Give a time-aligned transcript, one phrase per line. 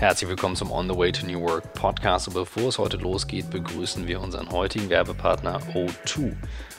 [0.00, 2.26] Herzlich willkommen zum On the Way to New Work Podcast.
[2.26, 6.34] Und bevor es heute losgeht, begrüßen wir unseren heutigen Werbepartner O2.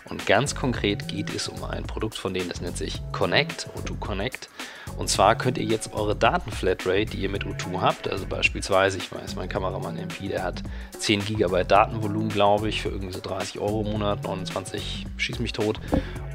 [0.06, 4.00] Und ganz konkret geht es um ein Produkt von denen, das nennt sich Connect, O2
[4.00, 4.50] Connect.
[4.98, 9.12] Und zwar könnt ihr jetzt eure Datenflatrate, die ihr mit O2 habt, also beispielsweise, ich
[9.12, 10.64] weiß, mein Kameramann MP, der hat
[10.98, 15.54] 10 GB Datenvolumen, glaube ich, für irgendwie so 30 Euro im Monat, 29, schieß mich
[15.54, 15.80] tot.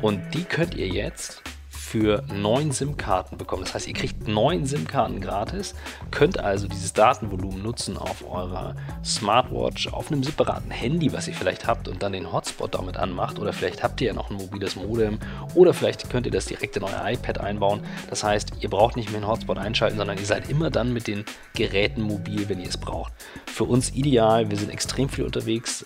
[0.03, 1.43] Und die könnt ihr jetzt
[1.87, 3.63] für neun SIM-Karten bekommen.
[3.63, 5.77] Das heißt, ihr kriegt neun SIM-Karten gratis,
[6.11, 11.69] könnt also dieses Datenvolumen nutzen auf eurer Smartwatch, auf einem separaten Handy, was ihr vielleicht
[11.69, 13.39] habt und dann den Hotspot damit anmacht.
[13.39, 15.21] Oder vielleicht habt ihr ja noch ein mobiles Modem
[15.55, 17.81] oder vielleicht könnt ihr das direkt in euer iPad einbauen.
[18.11, 21.07] Das heißt, ihr braucht nicht mehr einen Hotspot einschalten, sondern ihr seid immer dann mit
[21.07, 21.25] den
[21.55, 23.13] Geräten mobil, wenn ihr es braucht.
[23.47, 25.85] Für uns ideal, wir sind extrem viel unterwegs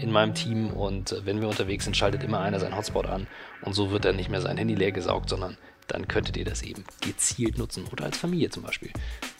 [0.00, 3.26] in meinem Team und wenn wir unterwegs sind, schaltet immer einer seinen Hotspot an
[3.62, 5.56] und so wird dann nicht mehr sein Handy leer gesaugt, sondern
[5.86, 8.90] dann könntet ihr das eben gezielt nutzen oder als Familie zum Beispiel.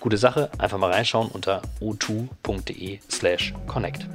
[0.00, 4.06] Gute Sache, einfach mal reinschauen unter o2.de slash connect.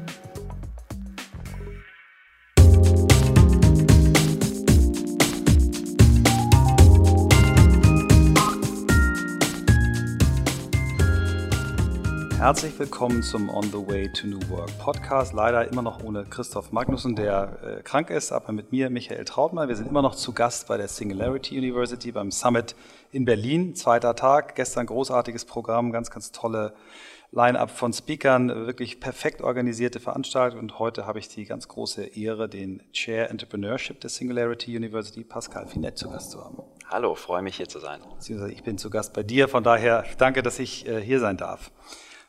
[12.45, 15.33] Herzlich willkommen zum On the Way to New Work Podcast.
[15.33, 19.67] Leider immer noch ohne Christoph Magnussen, der äh, krank ist, aber mit mir, Michael Trautmann.
[19.67, 22.75] Wir sind immer noch zu Gast bei der Singularity University beim Summit
[23.11, 23.73] in Berlin.
[23.73, 26.75] Zweiter Tag, gestern großartiges Programm, ganz, ganz tolle
[27.31, 30.59] Line-up von Speakern, wirklich perfekt organisierte Veranstaltung.
[30.59, 35.65] Und heute habe ich die ganz große Ehre, den Chair Entrepreneurship der Singularity University, Pascal
[35.65, 36.61] Finette, zu Gast zu haben.
[36.89, 38.01] Hallo, freue mich hier zu sein.
[38.51, 41.71] Ich bin zu Gast bei dir, von daher danke, dass ich äh, hier sein darf.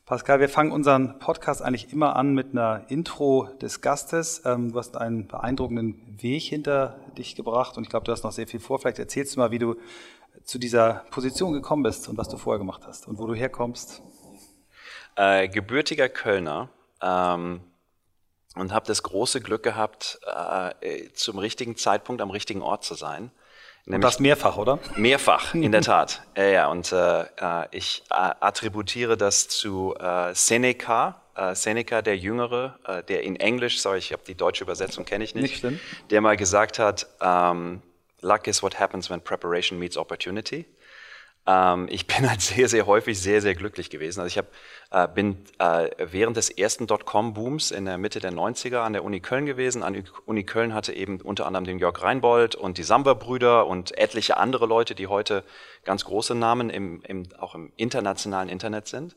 [0.07, 4.41] Pascal, wir fangen unseren Podcast eigentlich immer an mit einer Intro des Gastes.
[4.45, 8.31] Ähm, du hast einen beeindruckenden Weg hinter dich gebracht und ich glaube, du hast noch
[8.31, 8.79] sehr viel vor.
[8.79, 9.75] Vielleicht erzählst du mal, wie du
[10.45, 14.01] zu dieser Position gekommen bist und was du vorher gemacht hast und wo du herkommst.
[15.17, 16.69] Äh, gebürtiger Kölner
[17.03, 17.63] ähm,
[18.55, 20.21] und habe das große Glück gehabt,
[20.83, 23.33] äh, zum richtigen Zeitpunkt am richtigen Ort zu sein.
[23.87, 24.81] Und das mehrfach, oder?
[24.97, 26.23] Mehrfach, in der Tat.
[26.37, 32.17] Ja, ja, und äh, äh ich äh, attributiere das zu äh, Seneca, äh, Seneca, der
[32.17, 35.59] Jüngere, äh, der in Englisch, sorry, ich habe die deutsche Übersetzung, kenne ich nicht, nicht
[35.59, 35.79] schlimm.
[36.11, 37.83] der mal gesagt hat, um, ähm,
[38.23, 40.65] Luck is what happens when preparation meets opportunity.
[41.47, 44.21] Ähm, ich bin halt sehr, sehr häufig sehr, sehr glücklich gewesen.
[44.21, 44.47] Also ich hab,
[44.91, 49.21] äh, bin äh, während des ersten Dotcom-Booms in der Mitte der 90er an der Uni
[49.21, 49.83] Köln gewesen.
[49.83, 54.37] An Uni Köln hatte eben unter anderem den Jörg Reinbold und die Samba-Brüder und etliche
[54.37, 55.45] andere Leute, die heute
[55.85, 59.15] ganz große Namen im, im, auch im internationalen Internet sind.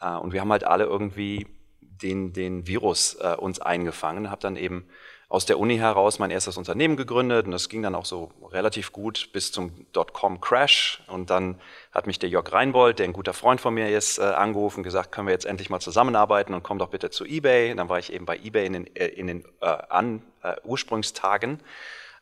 [0.00, 1.46] Äh, und wir haben halt alle irgendwie
[1.80, 4.86] den, den Virus äh, uns eingefangen, habe dann eben
[5.30, 8.90] aus der Uni heraus mein erstes Unternehmen gegründet und das ging dann auch so relativ
[8.90, 11.04] gut bis zum Dotcom-Crash.
[11.06, 11.60] Und dann
[11.92, 15.12] hat mich der Jörg Reinbold, der ein guter Freund von mir ist, äh, angerufen, gesagt,
[15.12, 17.70] können wir jetzt endlich mal zusammenarbeiten und komm doch bitte zu eBay.
[17.70, 20.56] Und dann war ich eben bei eBay in den, äh, in den äh, an, äh,
[20.64, 21.60] Ursprungstagen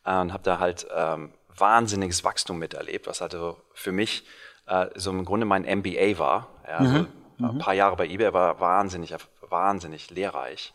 [0.04, 4.26] äh, und habe da halt ähm, wahnsinniges Wachstum miterlebt, was also für mich
[4.66, 6.48] äh, so im Grunde mein MBA war.
[6.66, 7.06] Ja, also mhm.
[7.38, 7.58] ein mhm.
[7.58, 9.14] paar Jahre bei eBay war wahnsinnig,
[9.48, 10.74] wahnsinnig lehrreich.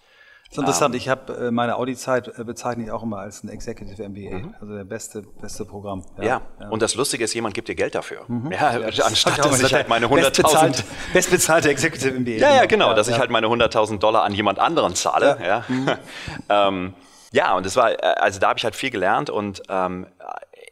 [0.53, 0.91] Ist interessant.
[0.91, 0.97] Um, ähm.
[0.97, 4.55] ich habe äh, meine Audi-Zeit äh, bezeichne ich auch immer als ein Executive MBA, mhm.
[4.61, 6.03] also der beste, beste Programm.
[6.17, 6.41] Ja, ja.
[6.59, 8.23] ja, und das Lustige ist, jemand gibt dir Geld dafür.
[8.27, 8.51] Mhm.
[8.51, 12.31] Ja, ja anstatt dass ich halt meine 100.000 bestbezahlte Executive MBA.
[12.33, 15.39] Ja, ja, genau, dass ich halt meine 100.000 Dollar an jemand anderen zahle.
[15.43, 15.89] Ja, mhm.
[16.49, 16.93] ähm,
[17.31, 20.05] ja und das war, äh, also da habe ich halt viel gelernt und ähm,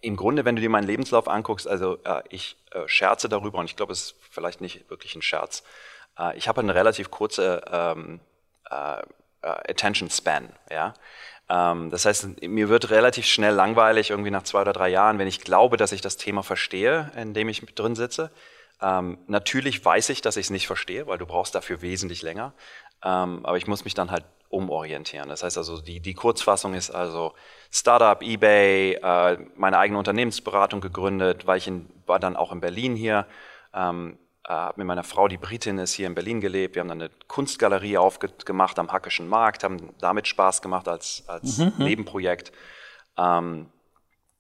[0.02, 3.66] im Grunde, wenn du dir meinen Lebenslauf anguckst, also äh, ich äh, scherze darüber und
[3.66, 5.64] ich glaube, es ist vielleicht nicht wirklich ein Scherz.
[6.20, 8.20] Äh, ich habe eine relativ kurze ähm,
[8.70, 9.04] äh, äh,
[9.42, 10.50] Attention Span.
[10.70, 10.94] Ja?
[11.50, 15.28] Ähm, das heißt, mir wird relativ schnell langweilig, irgendwie nach zwei oder drei Jahren, wenn
[15.28, 18.32] ich glaube, dass ich das Thema verstehe, in dem ich drin sitze.
[18.82, 22.54] Ähm, natürlich weiß ich, dass ich es nicht verstehe, weil du brauchst dafür wesentlich länger.
[23.04, 25.30] Ähm, aber ich muss mich dann halt umorientieren.
[25.30, 27.34] Das heißt also, die, die Kurzfassung ist also
[27.72, 32.96] Startup, eBay, äh, meine eigene Unternehmensberatung gegründet, weil ich in, war dann auch in Berlin
[32.96, 33.28] hier.
[33.74, 36.76] Ähm, äh, habe mit meiner Frau, die Britin ist, hier in Berlin gelebt.
[36.76, 41.58] Wir haben dann eine Kunstgalerie aufgemacht am Hackischen Markt, haben damit Spaß gemacht als, als
[41.58, 41.74] mhm.
[41.78, 41.86] mhm.
[41.86, 42.52] Nebenprojekt.
[43.18, 43.68] Ähm,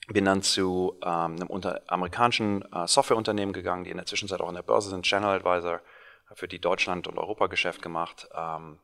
[0.08, 4.50] bin dann zu ähm, einem unter, amerikanischen äh, Softwareunternehmen gegangen, die in der Zwischenzeit auch
[4.50, 5.80] in der Börse sind, Channel Advisor,
[6.34, 8.28] für die Deutschland- und Europageschäft gemacht.
[8.34, 8.80] Ähm,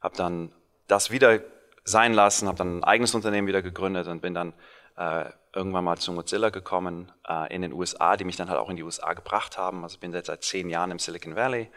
[0.00, 0.52] habe dann
[0.86, 1.40] das wieder
[1.84, 4.52] sein lassen, habe dann ein eigenes Unternehmen wieder gegründet und bin dann
[4.96, 8.70] äh, irgendwann mal zu Mozilla gekommen äh, in den USA, die mich dann halt auch
[8.70, 9.82] in die USA gebracht haben.
[9.82, 11.68] Also ich bin jetzt seit zehn Jahren im Silicon Valley.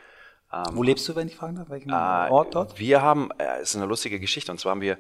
[0.53, 1.69] Ähm, Wo lebst du, wenn ich fragen darf?
[1.69, 2.79] Welchen äh, Ort dort?
[2.79, 4.97] Wir haben, es äh, ist eine lustige Geschichte, und zwar haben wir,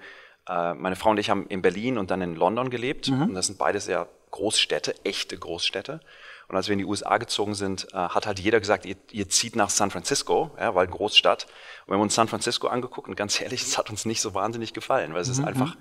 [0.49, 3.09] äh, meine Frau und ich haben in Berlin und dann in London gelebt.
[3.09, 3.23] Mhm.
[3.23, 5.99] Und das sind beides ja Großstädte, echte Großstädte.
[6.47, 9.29] Und als wir in die USA gezogen sind, äh, hat halt jeder gesagt, ihr, ihr
[9.29, 11.45] zieht nach San Francisco, ja, weil Großstadt.
[11.85, 14.33] Und wir haben uns San Francisco angeguckt und ganz ehrlich, es hat uns nicht so
[14.33, 15.75] wahnsinnig gefallen, weil es ist einfach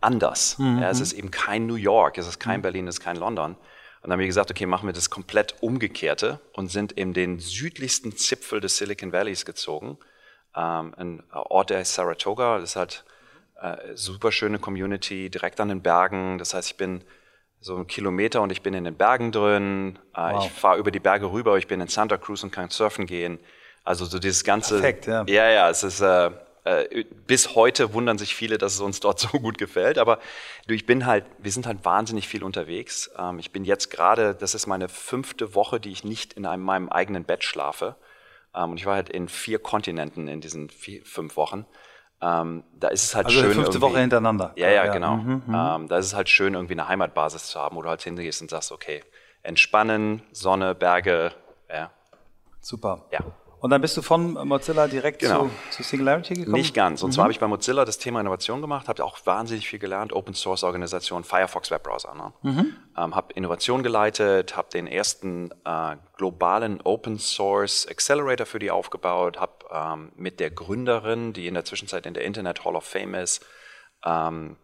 [0.00, 0.56] anders.
[0.58, 3.52] Ja, es ist eben kein New York, es ist kein Berlin, es ist kein London.
[3.52, 3.58] Und
[4.04, 8.16] dann haben wir gesagt, okay, machen wir das komplett umgekehrte und sind in den südlichsten
[8.16, 9.98] Zipfel des Silicon Valleys gezogen.
[10.56, 13.04] Ähm, ein Ort, der heißt Saratoga, das ist halt
[13.60, 16.38] äh, super schöne Community, direkt an den Bergen.
[16.38, 17.04] Das heißt, ich bin
[17.60, 19.98] so einen Kilometer und ich bin in den Bergen drin.
[20.14, 20.46] Äh, wow.
[20.46, 23.38] Ich fahre über die Berge rüber, ich bin in Santa Cruz und kann surfen gehen.
[23.84, 24.76] Also so dieses ganze.
[24.76, 25.24] Perfekt, ja.
[25.26, 26.00] Ja, ja, es ist.
[26.00, 26.30] Äh,
[26.64, 29.98] äh, bis heute wundern sich viele, dass es uns dort so gut gefällt.
[29.98, 30.18] Aber
[30.66, 33.10] ich bin halt, wir sind halt wahnsinnig viel unterwegs.
[33.18, 36.62] Ähm, ich bin jetzt gerade, das ist meine fünfte Woche, die ich nicht in einem,
[36.62, 37.96] meinem eigenen Bett schlafe.
[38.54, 41.66] Ähm, und ich war halt in vier Kontinenten in diesen vier, fünf Wochen.
[42.22, 43.52] Ähm, da ist es halt also schön.
[43.52, 44.52] fünfte Woche hintereinander.
[44.56, 44.92] Ja, ja, ja.
[44.92, 45.16] genau.
[45.16, 48.02] Mhm, mhm, da ist es halt schön, irgendwie eine Heimatbasis zu haben, wo du halt
[48.02, 49.02] hingehst und sagst, okay,
[49.42, 51.32] entspannen, Sonne, Berge,
[51.72, 51.90] ja.
[52.60, 53.06] Super.
[53.10, 53.20] Ja.
[53.60, 55.44] Und dann bist du von Mozilla direkt genau.
[55.44, 56.56] zu, zu, Singularity gekommen?
[56.56, 57.02] Nicht ganz.
[57.02, 57.12] Und mhm.
[57.12, 60.32] zwar habe ich bei Mozilla das Thema Innovation gemacht, habe auch wahnsinnig viel gelernt, Open
[60.32, 62.14] Source Organisation, Firefox Webbrowser.
[62.14, 62.32] Ne?
[62.42, 62.76] Mhm.
[62.96, 69.38] Ähm, habe Innovation geleitet, habe den ersten äh, globalen Open Source Accelerator für die aufgebaut,
[69.38, 73.14] habe ähm, mit der Gründerin, die in der Zwischenzeit in der Internet Hall of Fame
[73.14, 73.44] ist,
[74.04, 74.56] ähm,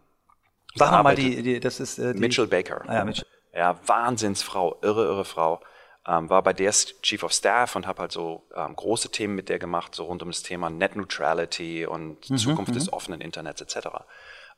[0.75, 2.81] Sag nochmal, die, die, das ist äh, die Mitchell Baker.
[2.87, 3.25] Ah, ja, Mitchell.
[3.53, 5.59] ja, Wahnsinnsfrau, irre, irre Frau
[6.07, 9.49] ähm, war bei der Chief of Staff und habe halt so ähm, große Themen mit
[9.49, 12.93] der gemacht, so rund um das Thema Net Neutrality und mhm, Zukunft des mhm.
[12.93, 13.87] offenen Internets etc.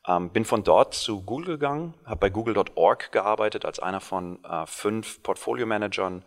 [0.07, 4.65] Ähm, bin von dort zu Google gegangen, habe bei Google.org gearbeitet als einer von äh,
[4.67, 6.23] fünf Portfolio-Managern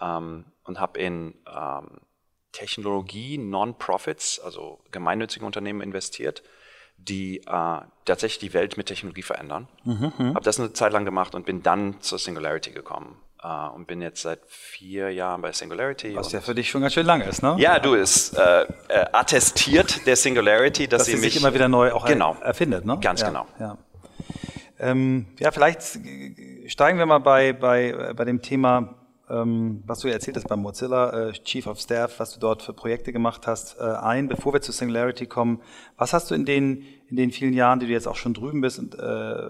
[0.00, 2.00] ähm, und habe in ähm,
[2.52, 6.42] Technologie, Non-Profits, also gemeinnützige Unternehmen investiert,
[6.98, 9.68] die äh, tatsächlich die Welt mit Technologie verändern.
[9.84, 10.34] Mhm, mhm.
[10.34, 14.02] habe das eine Zeit lang gemacht und bin dann zur Singularity gekommen Uh, und bin
[14.02, 16.16] jetzt seit vier Jahren bei Singularity.
[16.16, 17.54] Was ja für dich schon ganz schön lang ist, ne?
[17.58, 18.66] Ja, du, ist äh, äh,
[19.12, 22.98] attestiert der Singularity, dass, dass sie, mich sich immer wieder neu auch genau, erfindet, ne?
[23.00, 23.46] Ganz ja, genau.
[23.60, 23.78] Ja.
[24.80, 25.82] Ähm, ja, vielleicht
[26.66, 28.96] steigen wir mal bei, bei, bei dem Thema,
[29.30, 32.72] ähm, was du erzählt hast beim Mozilla, äh, Chief of Staff, was du dort für
[32.72, 34.26] Projekte gemacht hast, äh, ein.
[34.26, 35.60] Bevor wir zu Singularity kommen,
[35.96, 38.60] was hast du in den, in den vielen Jahren, die du jetzt auch schon drüben
[38.60, 39.48] bist und äh,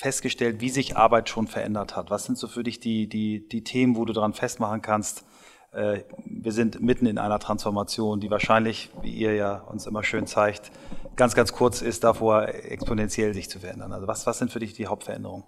[0.00, 2.10] festgestellt, wie sich Arbeit schon verändert hat?
[2.10, 5.24] Was sind so für dich die, die, die Themen, wo du daran festmachen kannst,
[5.72, 10.26] äh, wir sind mitten in einer Transformation, die wahrscheinlich, wie ihr ja uns immer schön
[10.26, 10.72] zeigt,
[11.16, 13.92] ganz, ganz kurz ist, davor exponentiell sich zu verändern.
[13.92, 15.44] Also was, was sind für dich die Hauptveränderungen?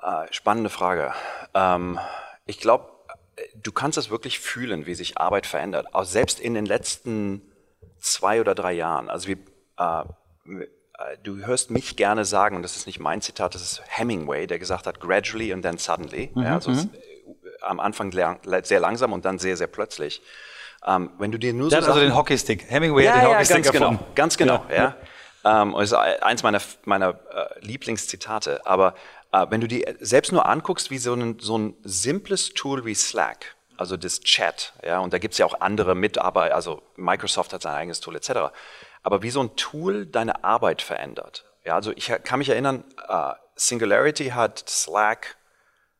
[0.00, 1.12] Äh, spannende Frage.
[1.52, 1.98] Ähm,
[2.46, 2.86] ich glaube,
[3.60, 5.92] du kannst das wirklich fühlen, wie sich Arbeit verändert.
[5.92, 7.42] Auch selbst in den letzten
[7.98, 9.10] zwei oder drei Jahren.
[9.10, 9.38] Also wir,
[9.76, 10.04] äh,
[11.22, 14.58] du hörst mich gerne sagen, und das ist nicht mein Zitat, das ist Hemingway, der
[14.58, 16.30] gesagt hat, gradually and then suddenly.
[16.34, 16.90] Mhm, ja, also mhm.
[16.92, 20.22] Äh, am Anfang sehr langsam und dann sehr, sehr plötzlich.
[20.86, 22.70] Ähm, wenn du dir nur der so hat also den Hockeystick.
[22.70, 24.04] Hemingway ja, hat den ja, Hockeystick ganz genau, erfunden.
[24.04, 24.76] Genau, ganz genau, ja.
[25.44, 25.62] ja.
[25.62, 28.66] Ähm, ist eins meiner, meiner äh, Lieblingszitate.
[28.66, 28.94] Aber
[29.32, 32.94] äh, wenn du dir selbst nur anguckst, wie so ein, so ein simples Tool wie
[32.94, 37.52] Slack, also das Chat, ja, und da gibt es ja auch andere Mitarbeiter, also Microsoft
[37.52, 38.52] hat sein eigenes Tool etc.,
[39.02, 41.44] aber wie so ein Tool deine Arbeit verändert.
[41.64, 45.36] Ja, also ich kann mich erinnern, uh, Singularity hat Slack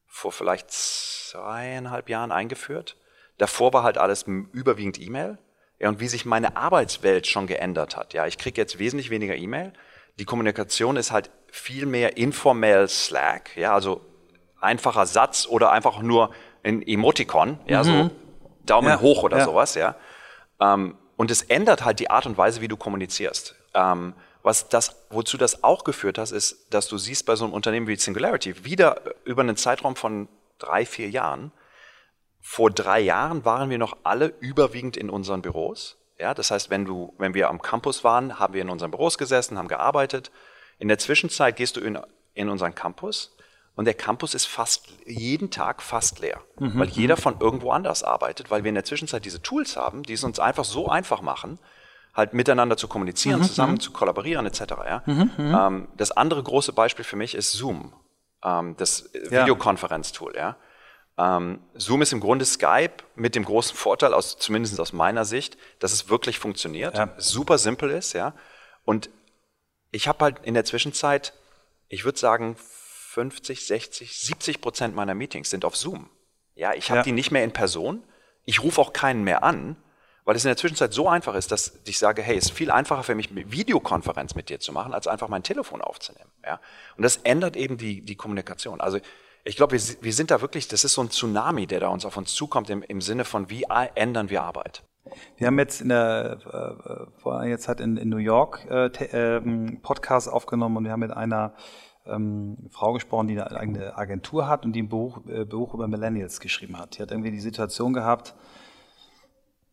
[0.06, 2.96] vor vielleicht zweieinhalb Jahren eingeführt.
[3.38, 5.38] Davor war halt alles überwiegend E-Mail.
[5.78, 8.12] Ja, und wie sich meine Arbeitswelt schon geändert hat.
[8.12, 9.72] Ja, ich kriege jetzt wesentlich weniger E-Mail.
[10.18, 13.56] Die Kommunikation ist halt viel mehr informell Slack.
[13.56, 14.02] Ja, also
[14.60, 17.58] einfacher Satz oder einfach nur ein Emoticon.
[17.66, 17.86] Ja, mhm.
[17.86, 18.10] so
[18.66, 19.44] Daumen ja, hoch oder ja.
[19.44, 19.74] sowas.
[19.74, 19.96] Ja.
[20.60, 23.54] Ähm, und es ändert halt die Art und Weise, wie du kommunizierst.
[23.74, 27.52] Ähm, was das, wozu das auch geführt hat, ist, dass du siehst bei so einem
[27.52, 31.52] Unternehmen wie Singularity, wieder über einen Zeitraum von drei, vier Jahren,
[32.40, 35.98] vor drei Jahren waren wir noch alle überwiegend in unseren Büros.
[36.18, 39.18] Ja, das heißt, wenn, du, wenn wir am Campus waren, haben wir in unseren Büros
[39.18, 40.30] gesessen, haben gearbeitet.
[40.78, 41.98] In der Zwischenzeit gehst du in,
[42.32, 43.36] in unseren Campus
[43.80, 46.78] und der Campus ist fast jeden Tag fast leer, mhm.
[46.78, 50.12] weil jeder von irgendwo anders arbeitet, weil wir in der Zwischenzeit diese Tools haben, die
[50.12, 51.58] es uns einfach so einfach machen,
[52.12, 53.44] halt miteinander zu kommunizieren, mhm.
[53.44, 53.80] zusammen mhm.
[53.80, 54.60] zu kollaborieren etc.
[54.84, 55.02] Ja?
[55.06, 55.30] Mhm.
[55.34, 55.54] mhm.
[55.58, 57.94] Ähm, das andere große Beispiel für mich ist Zoom,
[58.44, 60.36] ähm, das Videokonferenztool.
[60.36, 60.56] Ja?
[61.16, 65.56] Ähm, Zoom ist im Grunde Skype mit dem großen Vorteil, aus, zumindest aus meiner Sicht,
[65.78, 67.14] dass es wirklich funktioniert, ja.
[67.16, 68.34] super simpel ist, ja.
[68.84, 69.08] Und
[69.90, 71.32] ich habe halt in der Zwischenzeit,
[71.88, 72.56] ich würde sagen,
[73.12, 76.08] 50, 60, 70 Prozent meiner Meetings sind auf Zoom.
[76.54, 77.02] Ja, ich habe ja.
[77.02, 78.04] die nicht mehr in Person.
[78.44, 79.76] Ich rufe auch keinen mehr an,
[80.24, 82.70] weil es in der Zwischenzeit so einfach ist, dass ich sage, hey, es ist viel
[82.70, 86.30] einfacher für mich, eine Videokonferenz mit dir zu machen, als einfach mein Telefon aufzunehmen.
[86.44, 86.60] Ja?
[86.96, 88.80] Und das ändert eben die, die Kommunikation.
[88.80, 89.00] Also
[89.42, 92.04] ich glaube, wir, wir, sind da wirklich, das ist so ein Tsunami, der da uns
[92.04, 94.84] auf uns zukommt im, im Sinne von, wie ändern wir Arbeit?
[95.36, 99.40] Wir haben jetzt in der äh, vor einiger Zeit in, in New York äh, äh,
[99.82, 101.54] Podcast aufgenommen und wir haben mit einer
[102.10, 105.88] ähm, Frau gesprochen, die eine eigene Agentur hat und die ein Buch, äh, Buch über
[105.88, 106.98] Millennials geschrieben hat.
[106.98, 108.34] Die hat irgendwie die Situation gehabt,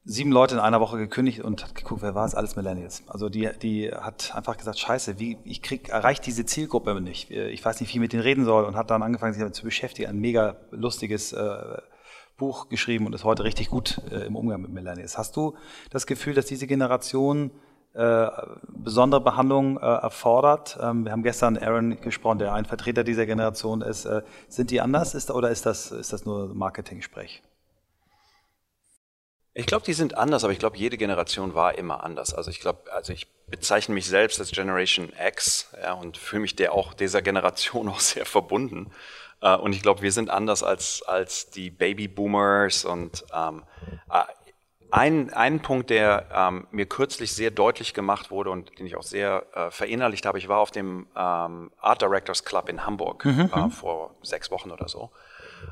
[0.03, 2.33] sieben Leute in einer Woche gekündigt und hat geguckt, wer war es?
[2.33, 3.03] Alles Millennials.
[3.07, 7.29] Also die, die hat einfach gesagt, scheiße, wie, ich krieg, erreicht diese Zielgruppe nicht.
[7.29, 9.55] Ich weiß nicht, wie ich mit denen reden soll und hat dann angefangen, sich damit
[9.55, 10.09] zu beschäftigen.
[10.09, 11.81] Ein mega lustiges äh,
[12.37, 15.17] Buch geschrieben und ist heute richtig gut äh, im Umgang mit Millennials.
[15.17, 15.55] Hast du
[15.89, 17.51] das Gefühl, dass diese Generation
[17.97, 18.29] äh,
[18.67, 20.77] besondere Behandlung äh, erfordert?
[20.81, 24.05] Ähm, wir haben gestern Aaron gesprochen, der ein Vertreter dieser Generation ist.
[24.05, 27.41] Äh, sind die anders ist, oder ist das, ist das nur Marketing-Sprech?
[29.55, 32.35] Ich glaube, die sind anders, aber ich glaube, jede Generation war immer anders.
[32.35, 36.55] Also ich glaube, also ich bezeichne mich selbst als Generation X ja, und fühle mich
[36.55, 38.91] der auch dieser Generation auch sehr verbunden.
[39.41, 43.63] Äh, und ich glaube, wir sind anders als, als die Baby Boomers und ähm,
[44.11, 44.21] äh,
[44.91, 49.03] ein, ein Punkt, der ähm, mir kürzlich sehr deutlich gemacht wurde und den ich auch
[49.03, 53.49] sehr äh, verinnerlicht habe, ich war auf dem ähm, Art Directors Club in Hamburg mhm.
[53.53, 53.71] äh, mhm.
[53.71, 55.11] vor sechs Wochen oder so.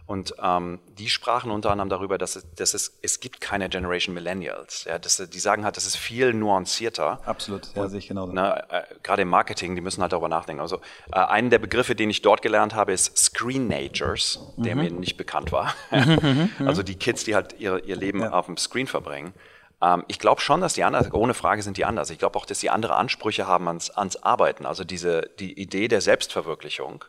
[0.05, 4.13] Und ähm, die sprachen unter anderem darüber, dass, es, dass es, es gibt keine Generation
[4.13, 4.83] Millennials.
[4.85, 7.19] Ja, dass, die sagen halt, das ist viel nuancierter.
[7.25, 8.27] Absolut, ja, sehe ich genau.
[8.27, 10.61] Ne, äh, Gerade im Marketing, die müssen halt darüber nachdenken.
[10.61, 10.79] Also
[11.11, 14.81] äh, einen der Begriffe, den ich dort gelernt habe, ist Screenagers, der mhm.
[14.83, 15.73] mir nicht bekannt war.
[16.25, 18.31] Mhm, also die Kids, die halt ihr, ihr Leben ja.
[18.31, 19.33] auf dem Screen verbringen.
[19.81, 22.09] Ähm, ich glaube schon, dass die anders, ohne Frage sind die anders.
[22.09, 24.65] Ich glaube auch, dass die andere Ansprüche haben ans, ans Arbeiten.
[24.65, 27.05] Also diese, die Idee der Selbstverwirklichung.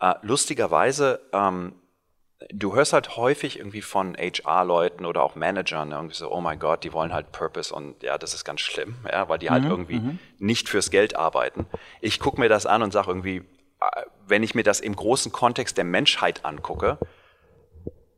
[0.00, 1.74] Äh, lustigerweise ähm,
[2.50, 6.84] du hörst halt häufig irgendwie von HR-Leuten oder auch Managern irgendwie so, oh mein Gott,
[6.84, 9.70] die wollen halt Purpose und ja, das ist ganz schlimm, ja, weil die halt mhm,
[9.70, 10.18] irgendwie mhm.
[10.38, 11.66] nicht fürs Geld arbeiten.
[12.00, 13.36] Ich gucke mir das an und sage irgendwie,
[13.80, 16.98] äh, wenn ich mir das im großen Kontext der Menschheit angucke,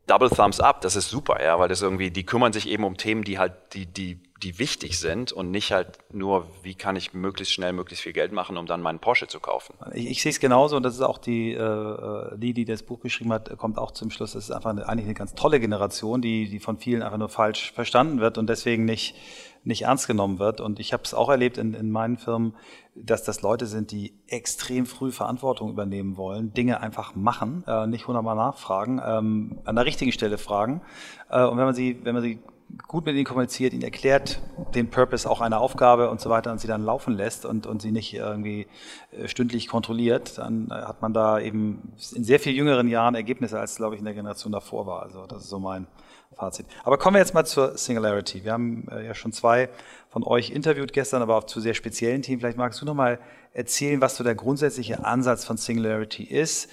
[0.08, 2.96] Double Thumbs up, das ist super, ja, weil das irgendwie, die kümmern sich eben um
[2.96, 7.12] Themen, die halt, die, die, die wichtig sind und nicht halt nur, wie kann ich
[7.12, 9.74] möglichst schnell möglichst viel Geld machen, um dann meinen Porsche zu kaufen.
[9.94, 13.00] Ich, ich sehe es genauso und das ist auch die, äh, die, die das Buch
[13.00, 14.32] geschrieben hat, kommt auch zum Schluss.
[14.32, 17.28] Das ist einfach eine, eigentlich eine ganz tolle Generation, die, die von vielen einfach nur
[17.28, 19.16] falsch verstanden wird und deswegen nicht,
[19.64, 20.60] nicht ernst genommen wird.
[20.60, 22.54] Und ich habe es auch erlebt in, in meinen Firmen,
[22.94, 28.06] dass das Leute sind, die extrem früh Verantwortung übernehmen wollen, Dinge einfach machen, äh, nicht
[28.06, 30.80] hundertmal nachfragen, ähm, an der richtigen Stelle fragen.
[31.28, 32.38] Äh, und wenn man sie, wenn man sie
[32.86, 34.40] gut mit ihnen kommuniziert, ihnen erklärt
[34.74, 37.82] den Purpose auch einer Aufgabe und so weiter und sie dann laufen lässt und, und
[37.82, 38.66] sie nicht irgendwie
[39.12, 43.58] äh, stündlich kontrolliert, dann äh, hat man da eben in sehr viel jüngeren Jahren Ergebnisse,
[43.58, 45.02] als glaube ich in der Generation davor war.
[45.02, 45.86] Also das ist so mein
[46.34, 46.66] Fazit.
[46.84, 48.44] Aber kommen wir jetzt mal zur Singularity.
[48.44, 49.70] Wir haben äh, ja schon zwei
[50.10, 52.40] von euch interviewt gestern, aber auch zu sehr speziellen Themen.
[52.40, 53.18] Vielleicht magst du noch mal
[53.52, 56.70] erzählen, was so der grundsätzliche Ansatz von Singularity ist,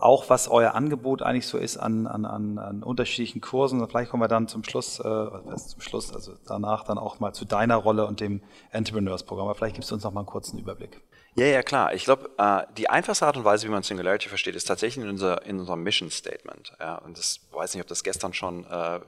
[0.00, 3.86] auch was euer Angebot eigentlich so ist an, an, an, an unterschiedlichen Kursen.
[3.88, 7.44] Vielleicht kommen wir dann zum Schluss, äh, zum Schluss, also danach dann auch mal zu
[7.44, 9.46] deiner Rolle und dem Entrepreneurs-Programm.
[9.46, 11.00] Aber vielleicht gibst du uns noch mal einen kurzen Überblick.
[11.36, 11.94] Ja, ja, klar.
[11.94, 15.10] Ich glaube, äh, die einfachste Art und Weise, wie man Singularity versteht, ist tatsächlich in,
[15.10, 16.72] unser, in unserem Mission Statement.
[16.80, 19.00] Ja, und das weiß nicht, ob das gestern schon äh, äh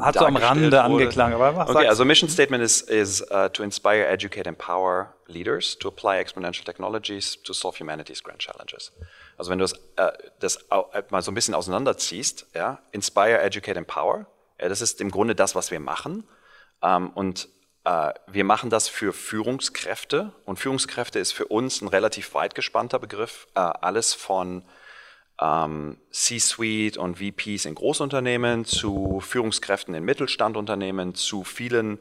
[0.00, 3.62] hat so am Rande angeklungen, aber was Okay, also Mission Statement is, is uh, to
[3.62, 8.92] inspire, educate, empower leaders to apply exponential technologies to solve humanity's grand challenges.
[9.36, 13.76] Also wenn du das, äh, das äh, mal so ein bisschen auseinanderziehst, ja, inspire, educate,
[13.76, 14.26] empower,
[14.60, 16.26] ja, das ist im Grunde das, was wir machen.
[16.82, 17.48] Ähm, und
[17.84, 22.98] äh, wir machen das für Führungskräfte und Führungskräfte ist für uns ein relativ weit gespannter
[22.98, 23.46] Begriff.
[23.54, 24.64] Äh, alles von
[25.40, 31.98] ähm, C-Suite und VPs in Großunternehmen zu Führungskräften in Mittelstandunternehmen zu vielen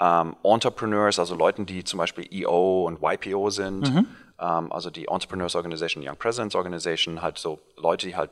[0.00, 4.06] ähm, Entrepreneurs, also Leuten, die zum Beispiel EO und YPO sind, mhm.
[4.38, 8.30] ähm, also die Entrepreneurs Organization, Young Presidents Organization, halt so Leute, die halt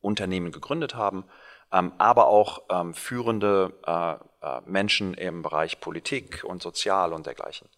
[0.00, 1.24] Unternehmen gegründet haben,
[1.72, 4.14] ähm, aber auch ähm, führende äh,
[4.46, 7.68] äh, Menschen im Bereich Politik und Sozial und dergleichen.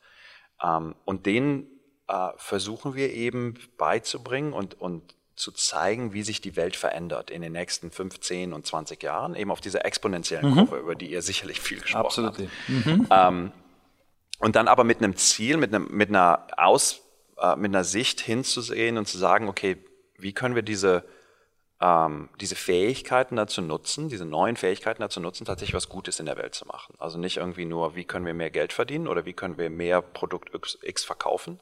[0.62, 1.66] Ähm, und denen
[2.08, 7.42] äh, versuchen wir eben beizubringen und, und zu zeigen, wie sich die Welt verändert in
[7.42, 10.54] den nächsten 15 und 20 Jahren, eben auf dieser exponentiellen mhm.
[10.54, 12.38] Kurve, über die ihr sicherlich viel gesprochen Absolut.
[12.38, 12.48] habt.
[12.68, 13.06] Mhm.
[13.10, 13.52] Ähm,
[14.40, 17.00] und dann aber mit einem Ziel, mit, einem, mit, einer Aus,
[17.38, 19.78] äh, mit einer Sicht hinzusehen und zu sagen, okay,
[20.16, 21.04] wie können wir diese,
[21.80, 26.36] ähm, diese Fähigkeiten dazu nutzen, diese neuen Fähigkeiten dazu nutzen, tatsächlich was Gutes in der
[26.36, 26.94] Welt zu machen.
[26.98, 30.02] Also nicht irgendwie nur, wie können wir mehr Geld verdienen oder wie können wir mehr
[30.02, 30.50] Produkt
[30.82, 31.60] X verkaufen,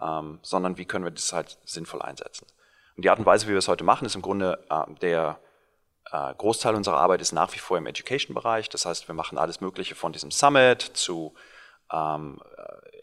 [0.00, 2.46] ähm, sondern wie können wir das halt sinnvoll einsetzen.
[2.98, 5.38] Und die Art und Weise, wie wir es heute machen, ist im Grunde äh, der
[6.10, 8.68] äh, Großteil unserer Arbeit ist nach wie vor im Education-Bereich.
[8.70, 11.32] Das heißt, wir machen alles Mögliche von diesem Summit zu
[11.92, 12.40] ähm,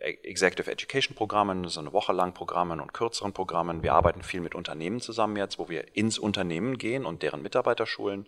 [0.02, 3.84] Executive Education Programmen, so eine Woche lang Programmen und kürzeren Programmen.
[3.84, 7.86] Wir arbeiten viel mit Unternehmen zusammen jetzt, wo wir ins Unternehmen gehen und deren Mitarbeiter
[7.86, 8.28] schulen.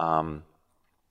[0.00, 0.40] Ähm,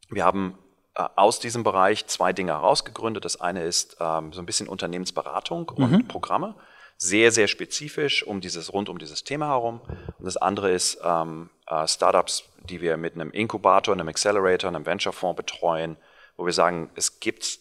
[0.10, 0.57] wir haben
[0.96, 3.25] äh, aus diesem Bereich zwei Dinge herausgegründet.
[3.25, 6.07] Das eine ist ähm, so ein bisschen Unternehmensberatung und mhm.
[6.07, 6.55] Programme,
[6.98, 9.82] sehr, sehr spezifisch um dieses, rund um dieses Thema herum.
[10.18, 14.86] Und das andere ist ähm, äh, Startups, die wir mit einem Inkubator, einem Accelerator, einem
[14.86, 15.98] Venture-Fonds betreuen,
[16.36, 17.60] wo wir sagen, es gibt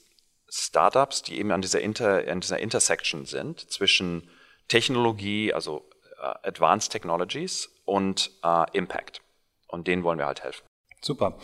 [0.49, 4.31] Startups, die eben an dieser, Inter, an dieser Intersection sind zwischen
[4.69, 5.89] Technologie, also
[6.19, 9.21] äh, Advanced Technologies und äh, Impact.
[9.69, 10.65] Und denen wollen wir halt helfen.
[11.07, 11.35] Super.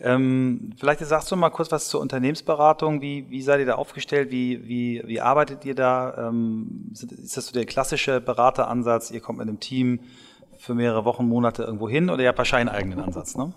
[0.00, 3.00] Ähm, vielleicht sagst du mal kurz was zur Unternehmensberatung.
[3.02, 4.30] Wie, wie seid ihr da aufgestellt?
[4.30, 6.28] Wie, wie, wie arbeitet ihr da?
[6.28, 9.10] Ähm, ist das so der klassische Berateransatz?
[9.10, 10.00] Ihr kommt mit einem Team
[10.58, 13.52] für mehrere Wochen, Monate irgendwo hin oder ihr habt wahrscheinlich einen eigenen Ansatz, ne?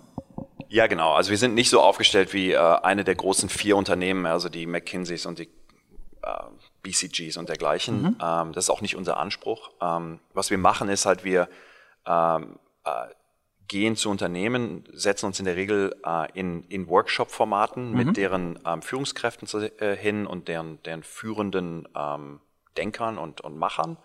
[0.68, 1.12] Ja, genau.
[1.12, 4.66] Also wir sind nicht so aufgestellt wie äh, eine der großen vier Unternehmen, also die
[4.66, 5.48] McKinseys und die
[6.22, 6.28] äh,
[6.82, 8.02] BCGs und dergleichen.
[8.02, 8.16] Mhm.
[8.20, 9.70] Ähm, das ist auch nicht unser Anspruch.
[9.80, 11.48] Ähm, was wir machen, ist halt, wir
[12.06, 12.90] ähm, äh,
[13.72, 17.96] gehen zu Unternehmen, setzen uns in der Regel äh, in, in Workshop-Formaten mhm.
[17.96, 22.40] mit deren ähm, Führungskräften zu, äh, hin und deren, deren führenden ähm,
[22.76, 23.96] Denkern und, und Machern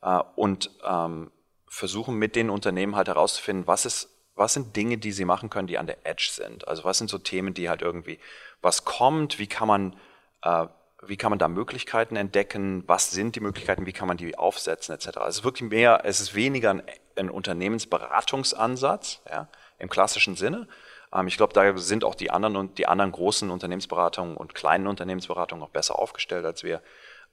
[0.00, 1.32] äh, und ähm,
[1.66, 5.66] versuchen mit den Unternehmen halt herauszufinden, was ist was sind Dinge, die sie machen können,
[5.66, 6.66] die an der Edge sind?
[6.66, 8.18] Also was sind so Themen, die halt irgendwie,
[8.62, 9.96] was kommt, wie kann man,
[10.42, 10.66] äh,
[11.02, 14.94] wie kann man da Möglichkeiten entdecken, was sind die Möglichkeiten, wie kann man die aufsetzen,
[14.94, 15.08] etc.
[15.18, 16.82] Also es ist wirklich mehr, es ist weniger ein,
[17.20, 19.48] ein Unternehmensberatungsansatz, ja,
[19.78, 20.66] im klassischen Sinne.
[21.12, 24.86] Ähm, ich glaube, da sind auch die anderen und die anderen großen Unternehmensberatungen und kleinen
[24.86, 26.82] Unternehmensberatungen auch besser aufgestellt als wir.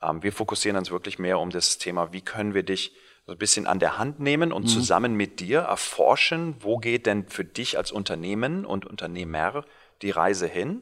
[0.02, 3.38] Ähm, wir fokussieren uns wirklich mehr um das Thema, wie können wir dich so ein
[3.38, 4.70] bisschen an der Hand nehmen und mhm.
[4.70, 9.66] zusammen mit dir erforschen, wo geht denn für dich als Unternehmen und Unternehmer
[10.02, 10.82] die Reise hin,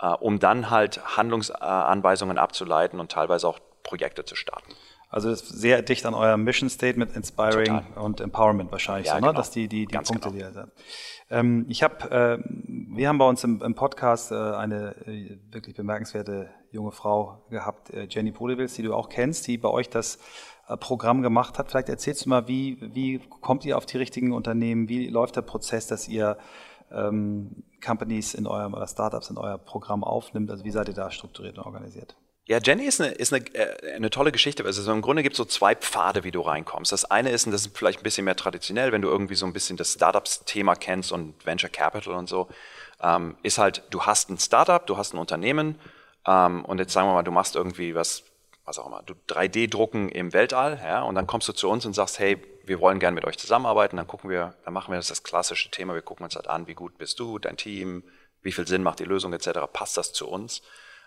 [0.00, 4.72] äh, um dann halt Handlungsanweisungen abzuleiten und teilweise auch Projekte zu starten.
[5.12, 8.02] Also das ist sehr dicht an eurem Mission Statement, Inspiring Total.
[8.02, 9.26] und Empowerment wahrscheinlich, ja, so, ne?
[9.26, 9.32] genau.
[9.34, 10.32] dass die, die, die Punkte, genau.
[10.32, 10.72] die ihr
[11.28, 15.76] ähm, Ich habe, äh, wir haben bei uns im, im Podcast äh, eine äh, wirklich
[15.76, 20.18] bemerkenswerte junge Frau gehabt, äh, Jenny Polewils, die du auch kennst, die bei euch das
[20.66, 21.70] äh, Programm gemacht hat.
[21.70, 24.88] Vielleicht erzählst du mal, wie, wie kommt ihr auf die richtigen Unternehmen?
[24.88, 26.38] Wie läuft der Prozess, dass ihr
[26.90, 30.50] ähm, Companies in eurem oder Startups in euer Programm aufnimmt?
[30.50, 32.16] Also wie seid ihr da strukturiert und organisiert?
[32.46, 34.64] Ja, Jenny ist eine, ist eine, äh, eine tolle Geschichte.
[34.64, 36.90] Also im Grunde gibt es so zwei Pfade, wie du reinkommst.
[36.90, 39.46] Das eine ist, und das ist vielleicht ein bisschen mehr traditionell, wenn du irgendwie so
[39.46, 42.48] ein bisschen das Startups-Thema kennst und Venture Capital und so,
[43.00, 45.78] ähm, ist halt, du hast ein Startup, du hast ein Unternehmen
[46.26, 48.24] ähm, und jetzt sagen wir mal, du machst irgendwie was
[48.64, 51.94] was auch immer, du 3D-drucken im Weltall, ja, und dann kommst du zu uns und
[51.94, 55.08] sagst, hey, wir wollen gerne mit euch zusammenarbeiten, dann gucken wir, dann machen wir das,
[55.08, 58.04] das klassische Thema, wir gucken uns halt an, wie gut bist du, dein Team,
[58.40, 60.62] wie viel Sinn macht die Lösung etc., passt das zu uns?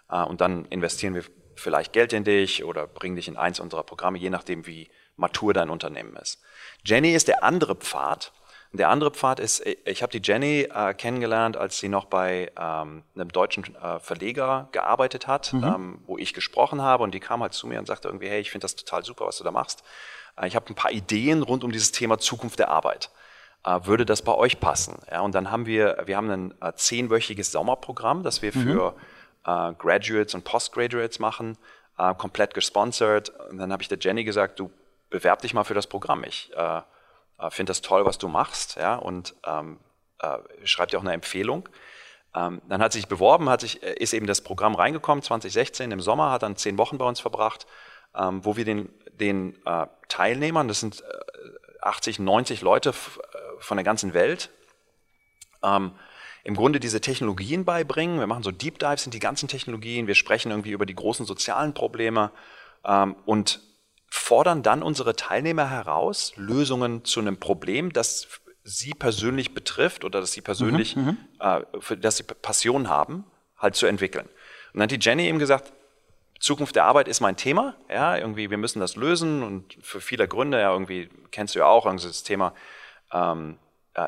[0.09, 1.23] Äh, und dann investieren wir
[1.55, 5.53] vielleicht Geld in dich oder bringen dich in eins unserer Programme, je nachdem, wie matur
[5.53, 6.41] dein Unternehmen ist.
[6.83, 8.33] Jenny ist der andere Pfad,
[8.77, 13.03] der andere Pfad ist, ich habe die Jenny äh, kennengelernt, als sie noch bei ähm,
[13.15, 15.63] einem deutschen äh, Verleger gearbeitet hat, mhm.
[15.63, 18.41] ähm, wo ich gesprochen habe und die kam halt zu mir und sagte irgendwie, hey,
[18.41, 19.83] ich finde das total super, was du da machst.
[20.37, 23.11] Äh, ich habe ein paar Ideen rund um dieses Thema Zukunft der Arbeit.
[23.63, 24.99] Äh, würde das bei euch passen?
[25.09, 28.91] Ja, und dann haben wir, wir haben ein äh, zehnwöchiges Sommerprogramm, das wir mhm.
[29.45, 31.57] Äh, Graduates und Postgraduates machen,
[32.17, 33.29] komplett gesponsert.
[33.49, 34.69] Und dann habe ich der Jenny gesagt, du
[35.09, 36.25] bewerb dich mal für das Programm.
[36.25, 36.51] Ich
[37.37, 39.79] äh, finde das toll, was du machst, ja, und ähm,
[40.19, 41.67] äh, schreibt dir auch eine Empfehlung.
[42.33, 45.91] Ähm, dann hat sie sich beworben, hat sich, äh, ist eben das Programm reingekommen, 2016
[45.91, 47.65] im Sommer, hat dann zehn Wochen bei uns verbracht,
[48.15, 51.03] ähm, wo wir den, den äh, Teilnehmern, das sind
[51.81, 52.93] 80, äh, 90 Leute äh,
[53.59, 54.49] von der ganzen Welt,
[55.63, 55.91] ähm,
[56.45, 58.19] im Grunde diese Technologien beibringen.
[58.19, 61.25] Wir machen so Deep Dives in die ganzen Technologien, wir sprechen irgendwie über die großen
[61.25, 62.31] sozialen Probleme
[62.85, 63.61] ähm, und
[64.07, 68.27] fordern dann unsere Teilnehmer heraus, Lösungen zu einem Problem, das
[68.63, 73.25] sie persönlich betrifft oder dass sie persönlich, mhm, mhm, äh, für das sie Passion haben,
[73.57, 74.27] halt zu entwickeln.
[74.73, 75.73] Und dann hat die Jenny eben gesagt,
[76.39, 80.27] Zukunft der Arbeit ist mein Thema, ja, irgendwie, wir müssen das lösen und für viele
[80.27, 82.53] Gründe, ja, irgendwie kennst du ja auch irgendwie das Thema,
[83.11, 83.64] ähm, äh,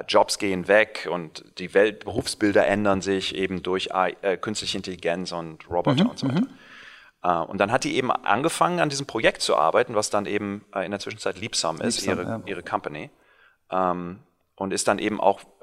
[0.07, 5.69] Jobs gehen weg und die Welt, Berufsbilder ändern sich eben durch äh, künstliche Intelligenz und
[5.69, 6.41] Roboter mhm, und so weiter.
[6.41, 6.49] Mhm.
[7.23, 10.65] Äh, und dann hat die eben angefangen, an diesem Projekt zu arbeiten, was dann eben
[10.73, 12.41] äh, in der Zwischenzeit Liebsam ist, Liebsam, ihre, ja.
[12.45, 13.09] ihre Company.
[13.71, 14.19] Ähm,
[14.55, 15.56] und ist dann eben auch äh,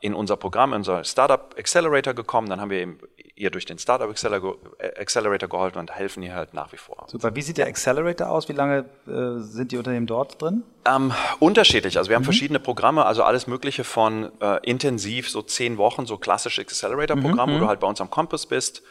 [0.00, 2.48] in unser Programm, in unser Startup Accelerator gekommen.
[2.48, 3.00] Dann haben wir eben
[3.38, 7.06] ihr durch den Startup Accelerator geholfen und helfen ihr halt nach wie vor.
[7.08, 7.34] Super.
[7.34, 8.48] Wie sieht der Accelerator aus?
[8.48, 10.64] Wie lange äh, sind die Unternehmen dort drin?
[10.84, 11.98] Ähm, unterschiedlich.
[11.98, 12.26] Also wir haben mhm.
[12.26, 17.54] verschiedene Programme, also alles Mögliche von äh, intensiv, so zehn Wochen, so klassisches Accelerator-Programm, mhm.
[17.54, 18.82] wo du halt bei uns am Campus bist,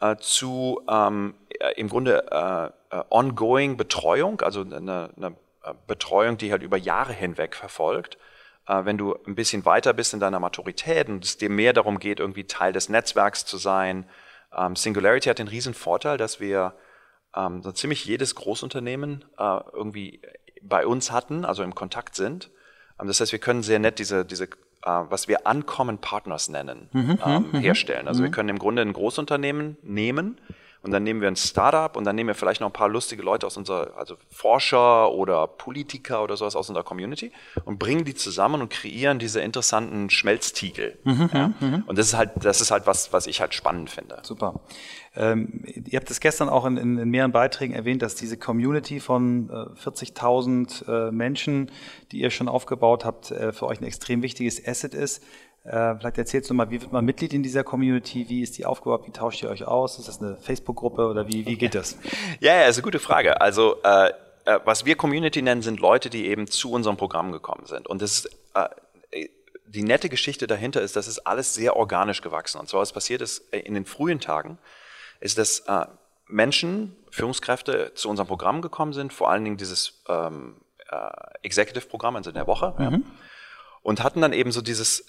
[0.00, 5.36] äh, zu ähm, äh, im Grunde äh, äh, ongoing Betreuung, also eine, eine,
[5.86, 8.16] Betreuung, die halt über Jahre hinweg verfolgt.
[8.70, 11.98] Äh, wenn du ein bisschen weiter bist in deiner Maturität und es dir mehr darum
[11.98, 14.06] geht, irgendwie Teil des Netzwerks zu sein.
[14.56, 16.74] Ähm, Singularity hat den riesen Vorteil, dass wir
[17.34, 20.22] ähm, so ziemlich jedes Großunternehmen äh, irgendwie
[20.62, 22.50] bei uns hatten, also im Kontakt sind.
[23.00, 24.48] Ähm, das heißt, wir können sehr nett diese, diese äh,
[24.84, 28.06] was wir Uncommon Partners nennen, mhm, ähm, mhm, herstellen.
[28.06, 28.26] Also mhm.
[28.26, 30.40] wir können im Grunde ein Großunternehmen nehmen
[30.82, 33.22] und dann nehmen wir ein Startup und dann nehmen wir vielleicht noch ein paar lustige
[33.22, 37.32] Leute aus unserer, also Forscher oder Politiker oder sowas aus unserer Community
[37.64, 40.98] und bringen die zusammen und kreieren diese interessanten Schmelztiegel.
[41.04, 41.52] Mhm, ja.
[41.60, 41.84] Mhm.
[41.86, 44.20] Und das ist halt, das ist halt was, was ich halt spannend finde.
[44.22, 44.60] Super.
[45.16, 49.00] Ähm, ihr habt es gestern auch in, in, in, mehreren Beiträgen erwähnt, dass diese Community
[49.00, 51.70] von äh, 40.000 äh, Menschen,
[52.12, 55.22] die ihr schon aufgebaut habt, äh, für euch ein extrem wichtiges Asset ist.
[55.64, 58.28] Äh, vielleicht erzählst du mal, wie wird man Mitglied in dieser Community?
[58.28, 59.06] Wie ist die aufgebaut?
[59.06, 59.98] Wie tauscht ihr euch aus?
[59.98, 61.98] Ist das eine Facebook-Gruppe oder wie, wie geht das?
[62.40, 63.40] Ja, ja, ist eine gute Frage.
[63.40, 64.10] Also äh,
[64.46, 67.86] äh, was wir Community nennen, sind Leute, die eben zu unserem Programm gekommen sind.
[67.86, 68.68] Und das ist, äh,
[69.66, 72.58] die nette Geschichte dahinter ist, dass es alles sehr organisch gewachsen.
[72.58, 74.58] Und zwar was passiert ist in den frühen Tagen,
[75.20, 75.62] ist, dass
[76.26, 80.56] Menschen, Führungskräfte zu unserem Programm gekommen sind, vor allen Dingen dieses ähm,
[80.88, 80.96] äh,
[81.42, 82.82] Executive-Programm, also in der Woche, mhm.
[82.82, 83.00] ja,
[83.82, 85.06] und hatten dann eben so dieses,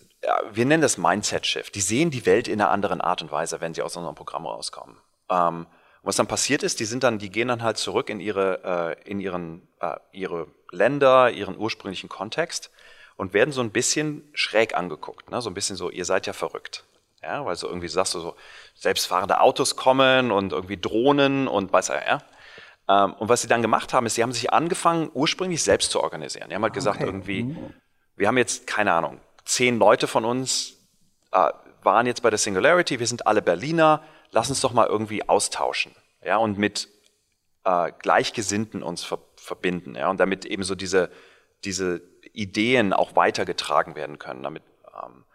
[0.52, 1.74] wir nennen das Mindset-Shift.
[1.74, 4.46] Die sehen die Welt in einer anderen Art und Weise, wenn sie aus unserem Programm
[4.46, 4.98] rauskommen.
[5.30, 5.68] Ähm,
[6.04, 9.10] was dann passiert ist, die sind dann, die gehen dann halt zurück in ihre, äh,
[9.10, 12.72] in ihren, äh, ihre Länder, ihren ursprünglichen Kontext
[13.18, 15.42] und werden so ein bisschen schräg angeguckt, ne?
[15.42, 16.86] so ein bisschen so, ihr seid ja verrückt.
[17.22, 18.36] Ja, weil so irgendwie sagst du so,
[18.74, 22.24] selbstfahrende Autos kommen und irgendwie Drohnen und weiß er, ja.
[22.90, 26.02] Ähm, und was sie dann gemacht haben, ist, sie haben sich angefangen, ursprünglich selbst zu
[26.02, 26.50] organisieren.
[26.50, 27.06] Die haben halt gesagt, okay.
[27.06, 27.74] irgendwie, mhm.
[28.16, 30.78] wir haben jetzt, keine Ahnung, zehn Leute von uns
[31.32, 31.50] äh,
[31.84, 35.94] waren jetzt bei der Singularity, wir sind alle Berliner, lass uns doch mal irgendwie austauschen,
[36.24, 36.88] ja, und mit
[37.64, 41.10] äh, Gleichgesinnten uns ver verbinden, ja, und damit eben so diese,
[41.64, 44.62] diese Ideen auch weitergetragen werden können, damit
[44.94, 45.26] ähm,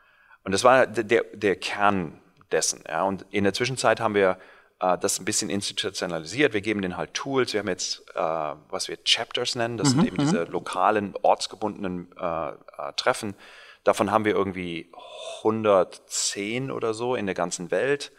[0.46, 2.20] und das war der, der Kern
[2.52, 2.84] dessen.
[2.88, 3.02] Ja.
[3.02, 4.38] Und in der Zwischenzeit haben wir
[4.80, 6.52] äh, das ein bisschen institutionalisiert.
[6.52, 7.52] Wir geben denen halt Tools.
[7.52, 8.20] Wir haben jetzt, äh,
[8.70, 9.76] was wir Chapters nennen.
[9.76, 10.52] Das mhm, sind eben diese mhm.
[10.52, 12.52] lokalen, ortsgebundenen äh, äh,
[12.96, 13.34] Treffen.
[13.86, 14.90] Davon haben wir irgendwie
[15.38, 18.10] 110 oder so in der ganzen Welt.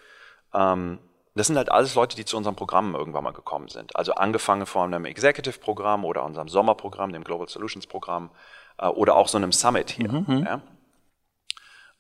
[0.54, 1.00] Ähm,
[1.36, 3.94] das sind halt alles Leute, die zu unserem Programm irgendwann mal gekommen sind.
[3.98, 8.32] Also angefangen von einem Executive-Programm oder unserem Sommerprogramm, dem Global Solutions-Programm
[8.78, 10.10] äh, oder auch so einem Summit hier.
[10.10, 10.26] Mhm.
[10.28, 10.46] mhm.
[10.46, 10.62] Ja.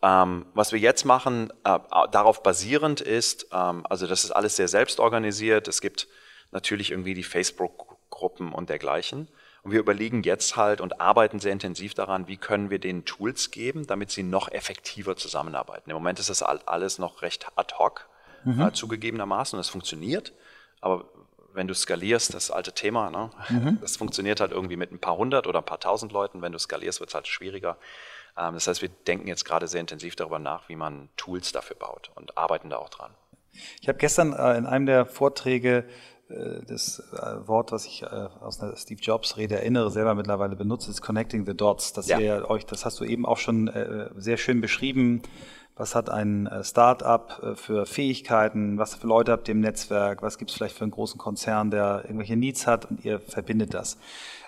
[0.02, 1.78] Ähm, was wir jetzt machen, äh,
[2.12, 5.68] darauf basierend ist, ähm, also das ist alles sehr selbstorganisiert.
[5.68, 6.08] Es gibt
[6.52, 9.28] natürlich irgendwie die Facebook-Gruppen und dergleichen.
[9.68, 13.52] Und wir überlegen jetzt halt und arbeiten sehr intensiv daran, wie können wir denen Tools
[13.52, 15.90] geben, damit sie noch effektiver zusammenarbeiten.
[15.90, 18.08] Im Moment ist das alles noch recht ad hoc,
[18.46, 18.62] mhm.
[18.62, 20.32] äh, zugegebenermaßen, und es funktioniert.
[20.80, 21.04] Aber
[21.52, 23.30] wenn du skalierst, das alte Thema, ne?
[23.50, 23.78] mhm.
[23.82, 26.42] das funktioniert halt irgendwie mit ein paar hundert oder ein paar tausend Leuten.
[26.42, 27.76] Wenn du skalierst, wird es halt schwieriger.
[28.38, 31.76] Ähm, das heißt, wir denken jetzt gerade sehr intensiv darüber nach, wie man Tools dafür
[31.76, 33.12] baut und arbeiten da auch dran.
[33.82, 35.84] Ich habe gestern äh, in einem der Vorträge
[36.30, 41.02] das äh, Wort, was ich aus einer Steve Jobs Rede erinnere, selber mittlerweile benutzt, ist
[41.02, 41.94] Connecting the Dots.
[41.94, 42.20] Das ja.
[42.20, 43.72] ihr euch, das hast du eben auch schon
[44.18, 45.22] sehr schön beschrieben.
[45.76, 48.78] Was hat ein Start-up für Fähigkeiten?
[48.78, 50.22] Was für Leute habt ihr im Netzwerk?
[50.22, 53.74] Was gibt es vielleicht für einen großen Konzern, der irgendwelche Needs hat und ihr verbindet
[53.74, 53.98] das?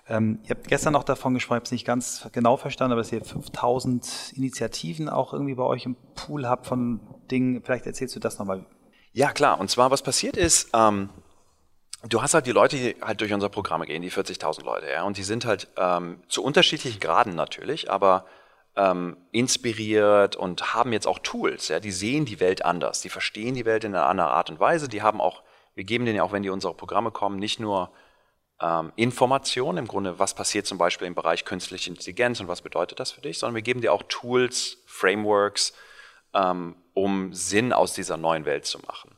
[0.10, 3.02] Ähm, ihr habt gestern auch davon gesprochen, ich habe es nicht ganz genau verstanden, aber
[3.02, 7.62] dass ihr 5000 Initiativen auch irgendwie bei euch im Pool habt von Dingen.
[7.64, 8.66] Vielleicht erzählst du das nochmal.
[9.14, 9.60] Ja, klar.
[9.60, 11.10] Und zwar, was passiert ist, ähm,
[12.08, 15.04] du hast halt die Leute, die halt durch unser Programm gehen, die 40.000 Leute, ja,
[15.04, 18.26] und die sind halt ähm, zu unterschiedlichen Graden natürlich, aber
[18.76, 23.56] ähm, inspiriert und haben jetzt auch Tools, ja, die sehen die Welt anders, die verstehen
[23.56, 25.44] die Welt in einer anderen Art und Weise, die haben auch,
[25.76, 27.92] wir geben denen ja auch, wenn die unsere Programme kommen, nicht nur
[28.62, 33.00] ähm, Informationen, im Grunde, was passiert zum Beispiel im Bereich künstliche Intelligenz und was bedeutet
[33.00, 35.74] das für dich, sondern wir geben dir auch Tools, Frameworks,
[36.34, 39.18] ähm, um Sinn aus dieser neuen Welt zu machen.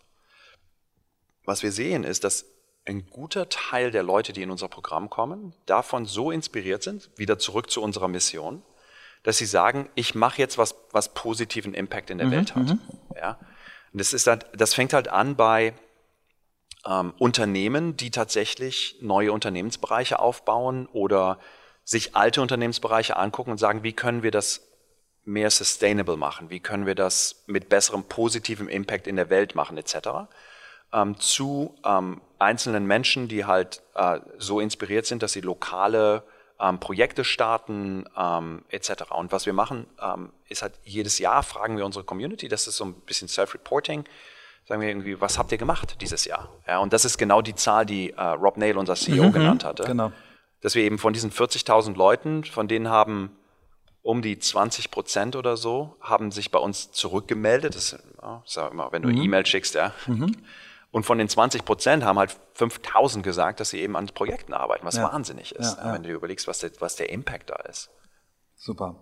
[1.46, 2.46] Was wir sehen ist, dass
[2.86, 7.38] ein guter Teil der Leute, die in unser Programm kommen, davon so inspiriert sind, wieder
[7.38, 8.64] zurück zu unserer Mission,
[9.24, 12.68] dass sie sagen, ich mache jetzt was, was positiven Impact in der mhm, Welt hat.
[12.68, 12.80] Mhm.
[13.16, 13.38] Ja?
[13.94, 15.74] Und das, ist halt, das fängt halt an bei
[16.88, 21.40] ähm, Unternehmen, die tatsächlich neue Unternehmensbereiche aufbauen oder
[21.84, 24.68] sich alte Unternehmensbereiche angucken und sagen, wie können wir das
[25.24, 29.78] mehr sustainable machen, wie können wir das mit besserem positivem Impact in der Welt machen,
[29.78, 29.96] etc.
[30.94, 36.24] Ähm, zu ähm, einzelnen Menschen, die halt äh, so inspiriert sind, dass sie lokale
[36.60, 39.12] ähm, Projekte starten, ähm, etc.
[39.12, 42.78] Und was wir machen, ähm, ist halt jedes Jahr fragen wir unsere Community, das ist
[42.78, 44.06] so ein bisschen Self-Reporting,
[44.68, 46.50] sagen wir irgendwie, was habt ihr gemacht dieses Jahr?
[46.68, 49.66] Ja, und das ist genau die Zahl, die äh, Rob Nail, unser CEO, mhm, genannt
[49.66, 49.84] hatte.
[49.84, 50.12] Genau.
[50.62, 53.32] Dass wir eben von diesen 40.000 Leuten, von denen haben
[54.04, 57.76] um die 20 Prozent oder so, haben sich bei uns zurückgemeldet.
[57.76, 59.22] Das ist ja, immer, wenn du mhm.
[59.22, 59.94] E-Mail schickst, ja.
[60.08, 60.36] Mhm.
[60.92, 64.86] Und von den 20 Prozent haben halt 5000 gesagt, dass sie eben an Projekten arbeiten,
[64.86, 65.12] was ja.
[65.12, 67.90] wahnsinnig ist, ja, wenn du dir überlegst, was der, was der Impact da ist.
[68.58, 68.96] Super.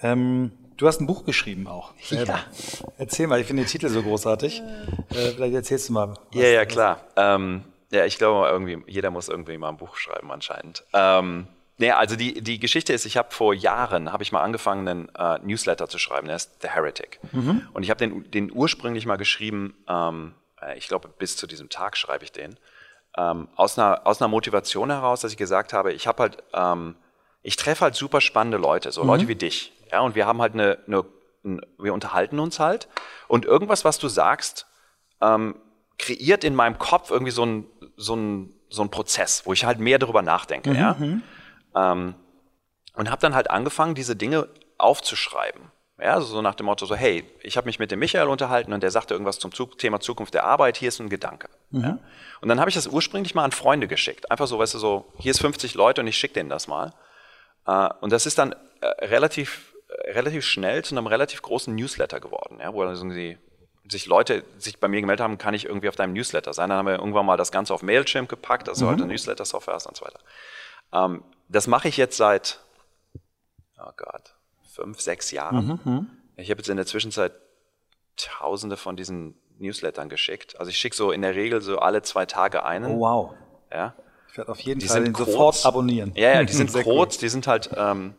[0.00, 1.92] Ähm, du hast ein Buch geschrieben auch.
[2.02, 2.34] Selber.
[2.36, 2.88] Ja.
[2.98, 4.62] Erzähl mal, ich finde den Titel so großartig.
[5.10, 6.14] Äh, vielleicht erzählst du mal.
[6.32, 7.00] Ja, ja, klar.
[7.16, 10.84] Ähm, ja, ich glaube, irgendwie, jeder muss irgendwie mal ein Buch schreiben anscheinend.
[10.92, 11.46] Ähm,
[11.78, 15.08] Nee, also die, die Geschichte ist, ich habe vor Jahren, habe ich mal angefangen, einen
[15.14, 17.20] äh, Newsletter zu schreiben, der ist The Heretic.
[17.32, 17.68] Mhm.
[17.74, 20.45] Und ich habe den, den ursprünglich mal geschrieben, ähm, äh,
[20.76, 22.58] ich glaube bis zu diesem Tag schreibe ich den,
[23.16, 26.96] ähm, aus, einer, aus einer Motivation heraus, dass ich gesagt habe, ich habe halt, ähm,
[27.42, 29.08] ich treffe halt super spannende Leute, so mhm.
[29.08, 29.72] Leute wie dich.
[29.90, 31.04] Ja, und wir haben halt eine, eine,
[31.44, 32.88] eine, wir unterhalten uns halt
[33.28, 34.66] und irgendwas, was du sagst,
[35.20, 35.56] ähm,
[35.98, 37.66] kreiert in meinem Kopf irgendwie so ein,
[37.96, 40.70] so ein, so ein Prozess, wo ich halt mehr darüber nachdenke.
[40.70, 40.76] Mhm.
[40.76, 40.96] Ja?
[40.98, 41.22] Mhm.
[41.74, 42.14] Ähm,
[42.94, 45.70] und habe dann halt angefangen, diese Dinge aufzuschreiben.
[45.98, 48.72] Ja, also so nach dem Motto, so hey, ich habe mich mit dem Michael unterhalten
[48.74, 51.48] und der sagte irgendwas zum Thema Zukunft der Arbeit, hier ist ein Gedanke.
[51.70, 51.82] Mhm.
[51.82, 51.98] Ja?
[52.42, 54.30] Und dann habe ich das ursprünglich mal an Freunde geschickt.
[54.30, 56.92] Einfach so, weißt du, so, hier ist 50 Leute und ich schicke denen das mal.
[57.66, 62.20] Äh, und das ist dann äh, relativ, äh, relativ schnell zu einem relativ großen Newsletter
[62.20, 63.38] geworden, ja, wo dann irgendwie
[63.88, 66.68] sich Leute sich bei mir gemeldet haben, kann ich irgendwie auf deinem Newsletter sein.
[66.68, 68.90] Dann haben wir irgendwann mal das Ganze auf Mailchimp gepackt, also mhm.
[68.90, 70.20] heute Newsletter-Software und so weiter.
[70.92, 72.60] Ähm, das mache ich jetzt seit,
[73.78, 74.35] oh Gott,
[74.76, 75.80] fünf, sechs Jahren.
[75.84, 77.32] Mhm, mhm, ich habe jetzt in der Zwischenzeit
[78.16, 80.58] tausende von diesen Newslettern geschickt.
[80.60, 82.96] Also ich schicke so in der Regel so alle zwei Tage einen.
[82.96, 83.34] Oh, wow.
[83.72, 83.94] Ja.
[84.30, 86.12] Ich werde auf jeden die Fall den kurz, sofort abonnieren.
[86.14, 88.14] Ja, ja, die sind kurz, die sind halt, ähm,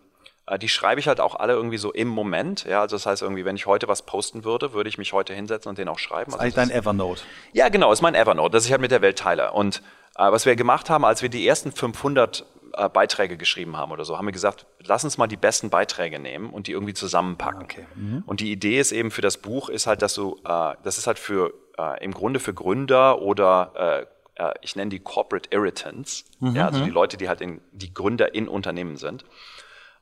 [0.48, 2.66] äh, die schreibe ich halt auch alle irgendwie so im Moment.
[2.66, 5.34] Ja, also das heißt irgendwie, wenn ich heute was posten würde, würde ich mich heute
[5.36, 6.32] hinsetzen und den auch schreiben.
[6.32, 7.22] Das ist also eigentlich dein Evernote.
[7.54, 9.52] Ja, genau, ist mein Evernote, das ich halt mit der Welt teile.
[9.52, 9.84] Und
[10.18, 12.46] äh, was wir gemacht haben, als wir die ersten 500
[12.78, 16.20] äh, Beiträge geschrieben haben oder so, haben wir gesagt, lass uns mal die besten Beiträge
[16.20, 17.64] nehmen und die irgendwie zusammenpacken.
[17.64, 17.86] Okay.
[17.96, 18.24] Mhm.
[18.26, 21.08] Und die Idee ist eben für das Buch ist halt, dass du, äh, das ist
[21.08, 26.26] halt für äh, im Grunde für Gründer oder äh, äh, ich nenne die Corporate Irritants,
[26.40, 26.56] mhm.
[26.56, 26.94] ja, also die mhm.
[26.94, 29.24] Leute, die halt in, die Gründer in Unternehmen sind.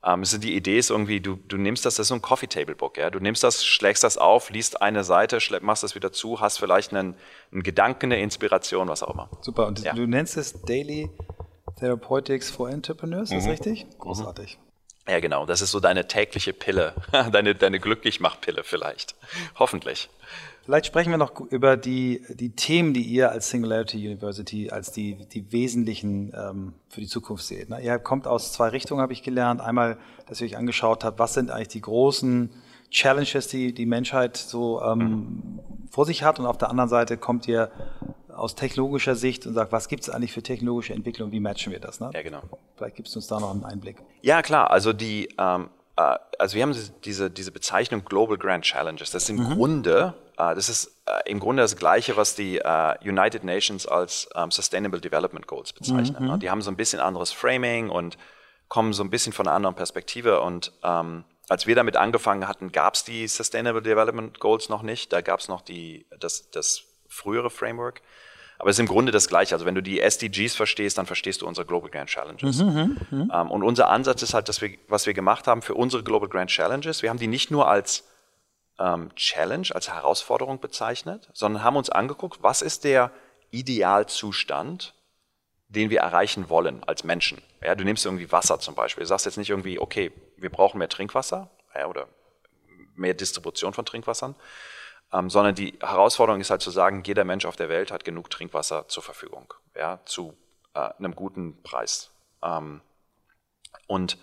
[0.04, 2.48] Ähm, also die Idee ist irgendwie, du, du nimmst das, das ist so ein Coffee
[2.48, 3.10] Table Book, ja.
[3.10, 6.94] Du nimmst das, schlägst das auf, liest eine Seite, machst das wieder zu, hast vielleicht
[6.94, 7.16] einen,
[7.52, 9.30] einen Gedanken, eine Inspiration, was auch immer.
[9.42, 9.68] Super.
[9.68, 9.94] Und ja.
[9.94, 11.10] du nennst es Daily
[11.76, 13.38] Therapeutics for Entrepreneurs, mhm.
[13.38, 13.86] ist richtig?
[14.00, 14.58] Großartig.
[15.08, 15.46] Ja, genau.
[15.46, 16.94] Das ist so deine tägliche Pille,
[17.32, 19.16] deine, deine Glücklichmachpille vielleicht.
[19.56, 20.10] Hoffentlich.
[20.64, 25.16] Vielleicht sprechen wir noch über die, die Themen, die ihr als Singularity University als die,
[25.28, 27.70] die wesentlichen ähm, für die Zukunft seht.
[27.70, 27.82] Ne?
[27.84, 29.62] Ihr kommt aus zwei Richtungen, habe ich gelernt.
[29.62, 32.50] Einmal, dass ihr euch angeschaut habt, was sind eigentlich die großen
[32.90, 36.40] Challenges, die die Menschheit so ähm, vor sich hat.
[36.40, 37.72] Und auf der anderen Seite kommt ihr
[38.36, 41.80] aus technologischer Sicht und sagt, was gibt es eigentlich für technologische Entwicklung, wie matchen wir
[41.80, 42.00] das?
[42.00, 42.12] Ne?
[42.14, 42.42] Ja, genau.
[42.76, 43.98] Vielleicht gibst du uns da noch einen Einblick.
[44.22, 44.72] Ja, klar.
[44.72, 49.12] Also die, ähm, äh, also wir haben diese, diese Bezeichnung Global Grand Challenges.
[49.12, 49.54] Das ist im mhm.
[49.56, 54.28] Grunde, äh, das ist äh, im Grunde das Gleiche, was die äh, United Nations als
[54.36, 56.24] ähm, Sustainable Development Goals bezeichnen.
[56.24, 56.28] Mhm.
[56.28, 56.40] Ne?
[56.40, 58.18] Die haben so ein bisschen anderes Framing und
[58.68, 62.72] kommen so ein bisschen von einer anderen Perspektive und ähm, als wir damit angefangen hatten,
[62.72, 65.14] gab es die Sustainable Development Goals noch nicht.
[65.14, 68.02] Da gab es noch die, das, das frühere Framework.
[68.58, 69.54] Aber es ist im Grunde das Gleiche.
[69.54, 72.58] Also wenn du die SDGs verstehst, dann verstehst du unsere Global Grand Challenges.
[72.58, 73.32] Mhm, mhm, mhm.
[73.34, 76.30] ähm, und unser Ansatz ist halt, dass wir, was wir gemacht haben für unsere Global
[76.30, 78.06] Grand Challenges, wir haben die nicht nur als
[78.80, 83.12] ähm, Challenge, als Herausforderung bezeichnet, sondern haben uns angeguckt, was ist der
[83.52, 84.95] Idealzustand,
[85.68, 87.42] den wir erreichen wollen als Menschen.
[87.62, 89.04] Ja, du nimmst irgendwie Wasser zum Beispiel.
[89.04, 92.08] Du sagst jetzt nicht irgendwie, okay, wir brauchen mehr Trinkwasser ja, oder
[92.96, 94.36] mehr Distribution von Trinkwassern,
[95.12, 98.30] ähm, sondern die Herausforderung ist halt zu sagen, jeder Mensch auf der Welt hat genug
[98.30, 100.38] Trinkwasser zur Verfügung, ja, zu
[100.74, 102.12] äh, einem guten Preis.
[102.44, 102.82] Ähm,
[103.88, 104.18] und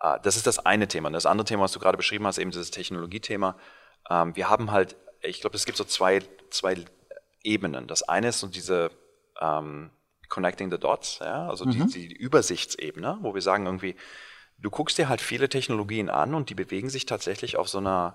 [0.00, 1.08] äh, das ist das eine Thema.
[1.08, 3.56] Und das andere Thema, was du gerade beschrieben hast, eben dieses Technologiethema.
[4.08, 6.20] Ähm, wir haben halt, ich glaube, es gibt so zwei,
[6.50, 6.76] zwei
[7.42, 7.86] Ebenen.
[7.86, 8.90] Das eine ist so diese
[9.40, 9.90] ähm,
[10.28, 11.88] Connecting the Dots, ja, also mhm.
[11.88, 13.96] die, die Übersichtsebene, wo wir sagen irgendwie,
[14.58, 18.14] du guckst dir halt viele Technologien an und die bewegen sich tatsächlich auf so einer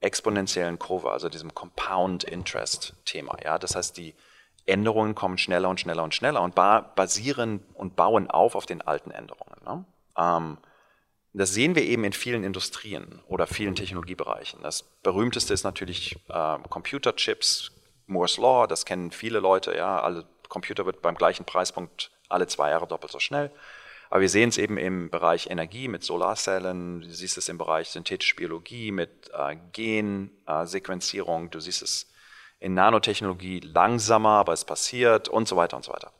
[0.00, 3.36] exponentiellen Kurve, also diesem Compound Interest Thema.
[3.44, 4.14] Ja, das heißt, die
[4.66, 9.10] Änderungen kommen schneller und schneller und schneller und basieren und bauen auf auf den alten
[9.10, 9.56] Änderungen.
[9.64, 9.84] Ne?
[10.16, 10.58] Ähm,
[11.32, 14.62] das sehen wir eben in vielen Industrien oder vielen Technologiebereichen.
[14.62, 17.72] Das berühmteste ist natürlich äh, Computerchips,
[18.06, 19.76] Moore's Law, das kennen viele Leute.
[19.76, 23.50] Ja, alle Computer wird beim gleichen Preispunkt alle zwei Jahre doppelt so schnell.
[24.10, 27.88] Aber wir sehen es eben im Bereich Energie mit Solarzellen, du siehst es im Bereich
[27.88, 32.12] synthetische Biologie mit äh, Gensequenzierung, äh, du siehst es
[32.58, 36.12] in Nanotechnologie langsamer, aber es passiert und so weiter und so weiter.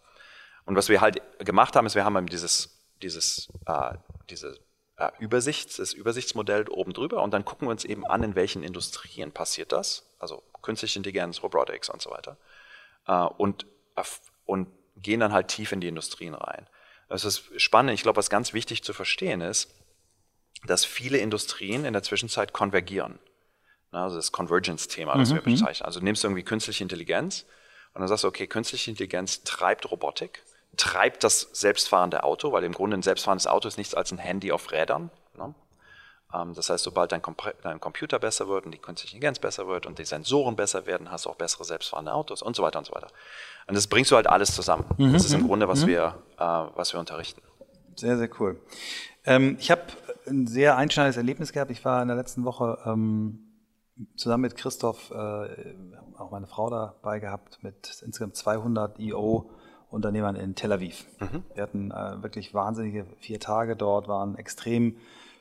[0.65, 3.95] Und was wir halt gemacht haben, ist, wir haben dieses, dieses, äh,
[4.31, 4.57] diese
[4.97, 8.63] äh, Übersichts, das Übersichtsmodell oben drüber und dann gucken wir uns eben an, in welchen
[8.63, 12.37] Industrien passiert das, also künstliche Intelligenz, Robotics und so weiter.
[13.09, 13.67] Äh, und,
[14.45, 16.67] und gehen dann halt tief in die Industrien rein.
[17.09, 17.95] Das ist spannend.
[17.95, 19.75] Ich glaube, was ganz wichtig zu verstehen ist,
[20.67, 23.19] dass viele Industrien in der Zwischenzeit konvergieren.
[23.93, 25.37] Also das Convergence-Thema, das mhm.
[25.37, 25.87] wir bezeichnen.
[25.87, 27.45] Also du nimmst irgendwie künstliche Intelligenz
[27.95, 30.45] und dann sagst du, okay, künstliche Intelligenz treibt Robotik,
[30.77, 34.53] treibt das selbstfahrende Auto, weil im Grunde ein selbstfahrendes Auto ist nichts als ein Handy
[34.53, 35.11] auf Rädern.
[35.37, 35.55] Ne?
[36.33, 37.23] Ähm, das heißt, sobald dein,
[37.63, 41.11] dein, Computer besser wird und die künstliche Intelligenz besser wird und die Sensoren besser werden,
[41.11, 43.09] hast du auch bessere selbstfahrende Autos und so weiter und so weiter.
[43.71, 44.85] Und das bringst du halt alles zusammen.
[44.99, 45.13] Mhm.
[45.13, 45.47] Das ist im mhm.
[45.47, 45.91] Grunde, was, mhm.
[45.91, 47.41] wir, äh, was wir unterrichten.
[47.95, 48.61] Sehr, sehr cool.
[49.25, 49.83] Ähm, ich habe
[50.27, 51.71] ein sehr einschneidendes Erlebnis gehabt.
[51.71, 53.39] Ich war in der letzten Woche ähm,
[54.17, 55.15] zusammen mit Christoph, äh,
[56.19, 59.49] auch meine Frau dabei gehabt, mit insgesamt 200 EO
[59.89, 61.07] Unternehmern in Tel Aviv.
[61.21, 61.45] Mhm.
[61.55, 64.97] Wir hatten äh, wirklich wahnsinnige vier Tage dort, waren extrem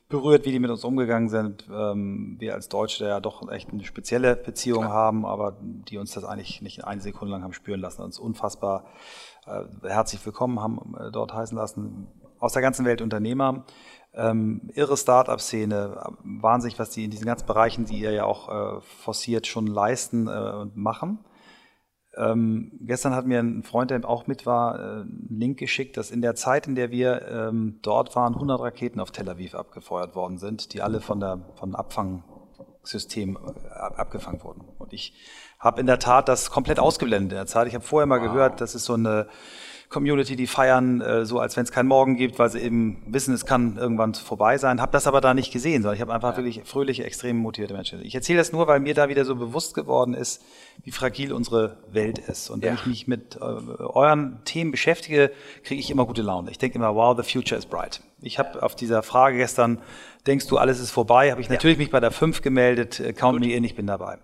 [0.10, 1.68] berührt, wie die mit uns umgegangen sind.
[1.72, 4.94] Ähm, wir als Deutsche ja doch echt eine spezielle Beziehung Klar.
[4.94, 8.86] haben, aber die uns das eigentlich nicht eine Sekunde lang haben spüren lassen, uns unfassbar
[9.46, 12.08] äh, herzlich willkommen haben äh, dort heißen lassen.
[12.40, 13.66] Aus der ganzen Welt Unternehmer,
[14.14, 18.82] ähm, irre Start-up-Szene, wahnsinnig, was die in diesen ganzen Bereichen, die ihr ja auch äh,
[18.82, 21.20] forciert, schon leisten äh, und machen.
[22.20, 26.12] Ähm, gestern hat mir ein Freund, der auch mit war, äh, einen Link geschickt, dass
[26.12, 30.16] in der Zeit, in der wir ähm, dort waren, 100 Raketen auf Tel Aviv abgefeuert
[30.16, 34.66] worden sind, die alle von der von Abfangsystem äh, abgefangen wurden.
[34.78, 35.14] Und ich
[35.60, 37.68] habe in der Tat das komplett ausgeblendet in der Zeit.
[37.68, 38.34] Ich habe vorher mal wow.
[38.34, 39.28] gehört, das ist so eine
[39.90, 43.34] Community, die feiern äh, so, als wenn es keinen Morgen gibt, weil sie eben wissen,
[43.34, 44.82] es kann irgendwann vorbei sein.
[44.82, 46.38] Habe das aber da nicht gesehen, sondern ich habe einfach ja.
[46.38, 48.06] wirklich fröhliche, extrem motivierte Menschen.
[48.06, 50.44] Ich erzähle das nur, weil mir da wieder so bewusst geworden ist,
[50.84, 52.52] wie fragil unsere Welt ist.
[52.52, 52.80] Und wenn ja.
[52.80, 55.32] ich mich mit äh, euren Themen beschäftige,
[55.64, 56.52] kriege ich immer gute Laune.
[56.52, 58.02] Ich denke immer, wow, the future is bright.
[58.22, 59.82] Ich habe auf dieser Frage gestern,
[60.28, 61.84] denkst du, alles ist vorbei, habe ich natürlich ja.
[61.84, 63.48] mich bei der 5 gemeldet, äh, count Gut.
[63.48, 64.20] me in, ich bin dabei.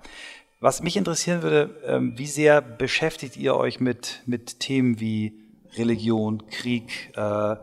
[0.59, 5.44] Was mich interessieren würde, ähm, wie sehr beschäftigt ihr euch mit, mit Themen wie
[5.77, 7.55] Religion, Krieg, äh,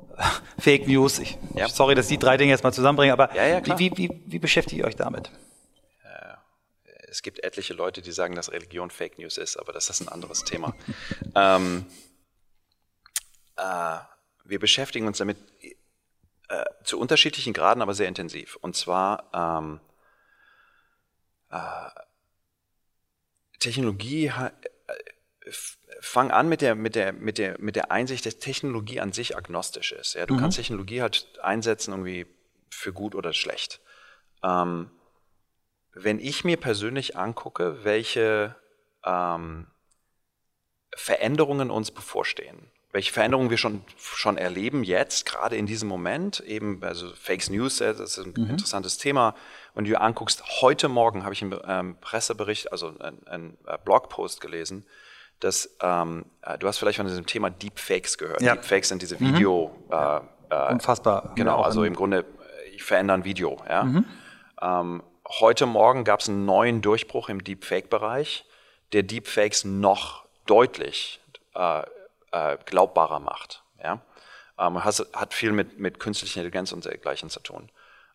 [0.58, 1.18] Fake News.
[1.18, 1.68] Ich, ja.
[1.68, 4.78] Sorry, dass die drei Dinge jetzt mal zusammenbringen, aber ja, ja, wie, wie, wie, beschäftigt
[4.78, 5.30] ihr euch damit?
[7.10, 10.08] Es gibt etliche Leute, die sagen, dass Religion Fake News ist, aber das ist ein
[10.08, 10.76] anderes Thema.
[11.34, 11.86] ähm,
[13.56, 13.98] äh,
[14.44, 15.36] wir beschäftigen uns damit
[16.48, 18.56] äh, zu unterschiedlichen Graden, aber sehr intensiv.
[18.60, 19.80] Und zwar ähm,
[21.50, 21.90] äh,
[23.58, 24.50] Technologie äh,
[26.00, 29.36] fang an mit der, mit der, mit der, mit der Einsicht, dass Technologie an sich
[29.36, 30.14] agnostisch ist.
[30.14, 30.40] Ja, du mhm.
[30.40, 32.26] kannst Technologie halt einsetzen irgendwie
[32.70, 33.80] für gut oder schlecht.
[34.42, 34.90] Ähm,
[35.92, 38.56] wenn ich mir persönlich angucke, welche
[39.04, 39.66] ähm,
[40.94, 46.82] Veränderungen uns bevorstehen, welche Veränderungen wir schon, schon erleben jetzt, gerade in diesem Moment, eben,
[46.82, 48.50] also Fake News, das ist ein mhm.
[48.50, 49.36] interessantes Thema.
[49.74, 54.40] Wenn du anguckst, heute Morgen habe ich einen ähm, Pressebericht, also einen, einen äh, Blogpost
[54.40, 54.86] gelesen,
[55.40, 58.40] dass ähm, äh, du hast vielleicht von diesem Thema Deepfakes gehört.
[58.42, 58.54] Ja.
[58.54, 59.34] Deepfakes sind diese mhm.
[59.34, 59.76] Video.
[59.88, 59.92] Mhm.
[59.92, 61.32] Äh, äh, Unfassbar.
[61.34, 62.24] Genau, also im Grunde
[62.74, 63.62] ich verändere ein Video.
[63.68, 63.84] Ja?
[63.84, 64.04] Mhm.
[64.60, 65.02] Ähm,
[65.40, 68.44] heute Morgen gab es einen neuen Durchbruch im Deepfake-Bereich,
[68.92, 71.20] der Deepfakes noch deutlich
[71.54, 71.82] äh,
[72.32, 73.62] äh, glaubbarer macht.
[73.82, 74.00] Ja?
[74.58, 77.70] Ähm, has, hat viel mit, mit künstlicher Intelligenz und dergleichen zu tun.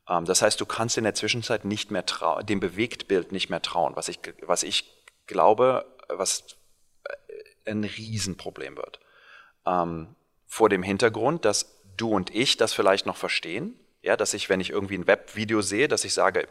[0.10, 2.04] Ähm, das heißt, du kannst in der Zwischenzeit nicht mehr
[2.44, 4.92] dem Bewegtbild nicht mehr trauen, was ich, was ich
[5.28, 6.44] glaube, was
[7.66, 9.00] ein Riesenproblem wird.
[9.66, 14.50] Ähm, vor dem Hintergrund, dass du und ich das vielleicht noch verstehen, ja, dass ich,
[14.50, 16.48] wenn ich irgendwie ein Webvideo sehe, dass ich sage,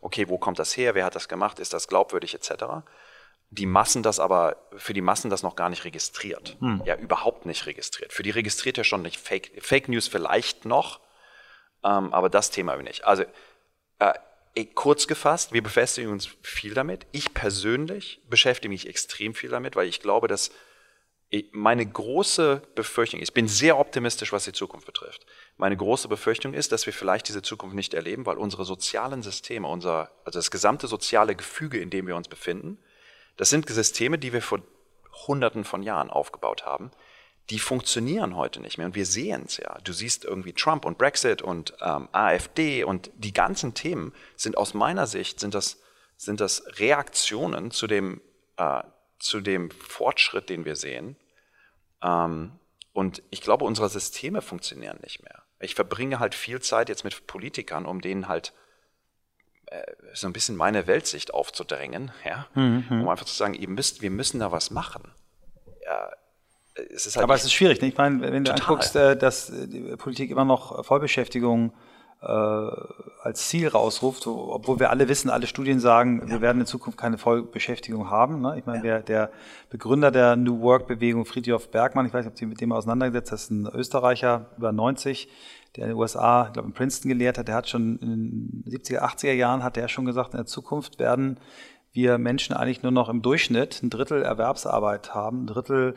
[0.00, 2.64] okay, wo kommt das her, wer hat das gemacht, ist das glaubwürdig etc.
[3.50, 6.56] Die Massen das aber, für die Massen das noch gar nicht registriert.
[6.60, 6.82] Hm.
[6.84, 8.12] Ja, überhaupt nicht registriert.
[8.12, 11.00] Für die registriert ja schon nicht Fake, Fake News vielleicht noch,
[11.82, 13.04] ähm, aber das Thema nicht.
[13.04, 13.24] Also
[13.98, 14.12] äh,
[14.64, 17.06] kurz gefasst, wir befestigen uns viel damit.
[17.12, 20.50] Ich persönlich beschäftige mich extrem viel damit, weil ich glaube, dass
[21.52, 25.26] meine große Befürchtung, ich bin sehr optimistisch, was die Zukunft betrifft.
[25.58, 29.68] Meine große Befürchtung ist, dass wir vielleicht diese Zukunft nicht erleben, weil unsere sozialen Systeme,
[29.68, 32.78] unser, also das gesamte soziale Gefüge, in dem wir uns befinden,
[33.36, 34.62] das sind Systeme, die wir vor
[35.26, 36.90] Hunderten von Jahren aufgebaut haben,
[37.50, 38.86] die funktionieren heute nicht mehr.
[38.86, 39.78] Und wir sehen es ja.
[39.82, 44.74] Du siehst irgendwie Trump und Brexit und ähm, AfD und die ganzen Themen sind aus
[44.74, 45.80] meiner Sicht, sind das,
[46.16, 48.20] sind das Reaktionen zu dem,
[48.58, 48.82] äh,
[49.18, 51.16] zu dem Fortschritt, den wir sehen.
[52.02, 52.52] Ähm,
[52.92, 55.42] und ich glaube, unsere Systeme funktionieren nicht mehr.
[55.60, 58.52] Ich verbringe halt viel Zeit jetzt mit Politikern, um denen halt
[59.66, 59.82] äh,
[60.12, 62.84] so ein bisschen meine Weltsicht aufzudrängen, ja, mhm.
[62.90, 65.12] um einfach zu sagen, ihr müsst, wir müssen da was machen.
[65.84, 66.10] Ja,
[66.94, 67.88] es ist halt Aber es ist schwierig, ne?
[67.88, 71.72] ich meine, wenn du anguckst, äh, dass die Politik immer noch Vollbeschäftigung
[72.20, 76.30] äh, als Ziel rausruft, obwohl wir alle wissen, alle Studien sagen, ja.
[76.30, 78.40] wir werden in Zukunft keine Vollbeschäftigung haben.
[78.40, 78.56] Ne?
[78.58, 78.82] Ich meine, ja.
[78.82, 79.30] der, der
[79.70, 83.42] Begründer der New Work-Bewegung, Friedrich Bergmann, ich weiß nicht, ob Sie mit dem auseinandergesetzt das
[83.44, 85.28] ist ein Österreicher, über 90,
[85.76, 88.80] der in den USA, ich glaube in Princeton gelehrt hat, der hat schon in den
[88.80, 91.38] 70er, 80er Jahren, hat er schon gesagt, in der Zukunft werden
[91.92, 95.94] wir Menschen eigentlich nur noch im Durchschnitt ein Drittel Erwerbsarbeit haben, ein Drittel,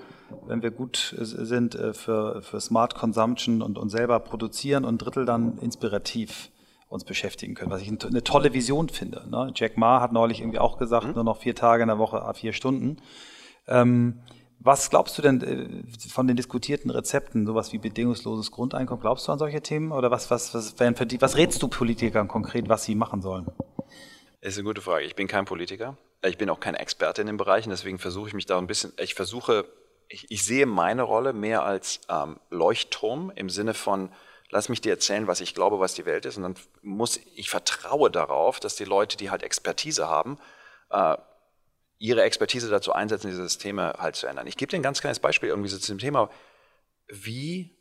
[0.48, 4.98] wenn wir gut sind, äh, für, für Smart Consumption und, und selber produzieren und ein
[4.98, 6.50] Drittel dann inspirativ
[6.88, 9.24] uns beschäftigen können, was ich eine tolle Vision finde.
[9.30, 9.52] Ne?
[9.56, 11.14] Jack Ma hat neulich irgendwie auch gesagt, mhm.
[11.14, 12.98] nur noch vier Tage in der Woche, vier Stunden.
[13.68, 14.20] Ähm,
[14.60, 19.32] was glaubst du denn äh, von den diskutierten Rezepten, sowas wie bedingungsloses Grundeinkommen, glaubst du
[19.32, 19.92] an solche Themen?
[19.92, 23.48] Oder was, was, was, die, was rätst du Politikern konkret, was sie machen sollen?
[24.42, 25.06] Ist eine gute Frage.
[25.06, 25.98] Ich bin kein Politiker.
[26.24, 28.94] Ich bin auch kein Experte in den Bereichen, deswegen versuche ich mich da ein bisschen,
[29.00, 29.66] ich versuche,
[30.08, 34.12] ich, ich sehe meine Rolle mehr als ähm, Leuchtturm im Sinne von,
[34.50, 36.38] lass mich dir erzählen, was ich glaube, was die Welt ist.
[36.38, 40.38] Und dann muss, ich vertraue darauf, dass die Leute, die halt Expertise haben,
[40.90, 41.18] äh,
[41.98, 44.48] ihre Expertise dazu einsetzen, diese Systeme halt zu ändern.
[44.48, 46.30] Ich gebe dir ein ganz kleines Beispiel irgendwie so zu dem Thema,
[47.08, 47.78] wie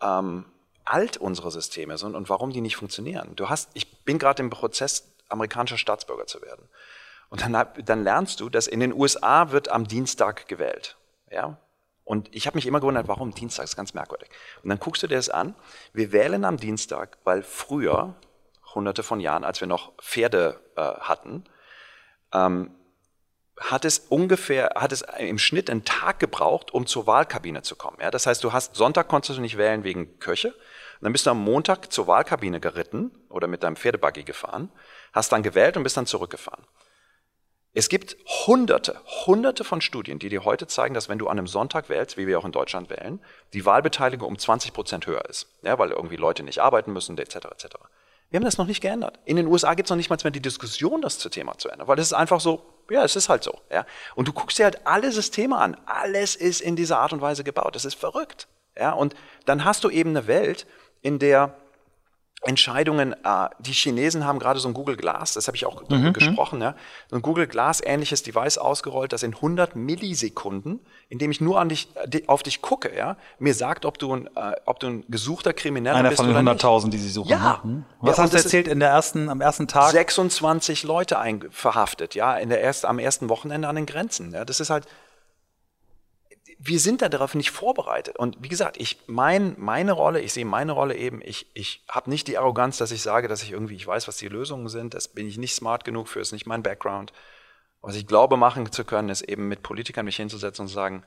[0.00, 0.46] ähm,
[0.84, 3.34] alt unsere Systeme sind und warum die nicht funktionieren.
[3.36, 6.68] Du hast, ich bin gerade im Prozess amerikanischer Staatsbürger zu werden.
[7.30, 10.96] Und dann, dann lernst du, dass in den USA wird am Dienstag gewählt.
[11.30, 11.58] Ja?
[12.04, 13.64] Und ich habe mich immer gewundert, warum Dienstag?
[13.64, 14.30] Das ist ganz merkwürdig.
[14.62, 15.54] Und dann guckst du dir das an.
[15.92, 18.14] Wir wählen am Dienstag, weil früher,
[18.74, 21.44] hunderte von Jahren, als wir noch Pferde äh, hatten,
[22.32, 22.74] ähm,
[23.60, 27.98] hat es ungefähr, hat es im Schnitt einen Tag gebraucht, um zur Wahlkabine zu kommen.
[28.00, 30.48] Ja, das heißt, du hast Sonntag konntest du nicht wählen wegen Köche.
[30.48, 34.70] Und dann bist du am Montag zur Wahlkabine geritten oder mit deinem Pferdebuggy gefahren
[35.18, 36.64] hast dann gewählt und bist dann zurückgefahren.
[37.74, 38.16] Es gibt
[38.46, 42.16] hunderte, hunderte von Studien, die dir heute zeigen, dass wenn du an einem Sonntag wählst,
[42.16, 43.20] wie wir auch in Deutschland wählen,
[43.52, 45.46] die Wahlbeteiligung um 20 Prozent höher ist.
[45.62, 47.36] Ja, weil irgendwie Leute nicht arbeiten müssen, etc.
[47.36, 47.76] etc.
[48.30, 49.18] Wir haben das noch nicht geändert.
[49.24, 51.88] In den USA gibt es noch nicht mal die Diskussion, das zu Thema zu ändern,
[51.88, 53.60] weil es ist einfach so, ja, es ist halt so.
[53.70, 53.86] Ja.
[54.14, 55.76] Und du guckst dir halt alle Systeme an.
[55.86, 57.74] Alles ist in dieser Art und Weise gebaut.
[57.74, 58.48] Das ist verrückt.
[58.76, 58.92] Ja.
[58.92, 59.14] Und
[59.44, 60.66] dann hast du eben eine Welt,
[61.00, 61.56] in der
[62.42, 66.12] Entscheidungen, äh, die Chinesen haben gerade so ein Google Glass, das habe ich auch mhm.
[66.12, 66.76] gesprochen, ja,
[67.10, 70.78] so ein Google Glass ähnliches Device ausgerollt, das in 100 Millisekunden,
[71.08, 71.88] indem ich nur an dich,
[72.28, 75.96] auf dich gucke, ja, mir sagt, ob du ein, äh, ob du ein gesuchter Krimineller
[75.96, 77.30] Einer bist von den 100.000, die sie suchen.
[77.30, 77.60] Ja.
[77.64, 77.84] Mhm.
[78.00, 79.90] Was ja, hast du erzählt in der ersten, am ersten Tag?
[79.90, 84.32] 26 Leute ein, verhaftet, ja, in der erst, am ersten Wochenende an den Grenzen.
[84.32, 84.86] Ja, das ist halt
[86.58, 88.16] wir sind da darauf nicht vorbereitet.
[88.18, 92.10] Und wie gesagt, ich mein, meine Rolle, ich sehe meine Rolle eben, ich, ich habe
[92.10, 94.94] nicht die Arroganz, dass ich sage, dass ich irgendwie, ich weiß, was die Lösungen sind,
[94.94, 97.12] das bin ich nicht smart genug für, ist nicht mein Background.
[97.80, 101.04] Was ich glaube machen zu können, ist eben mit Politikern mich hinzusetzen und zu sagen,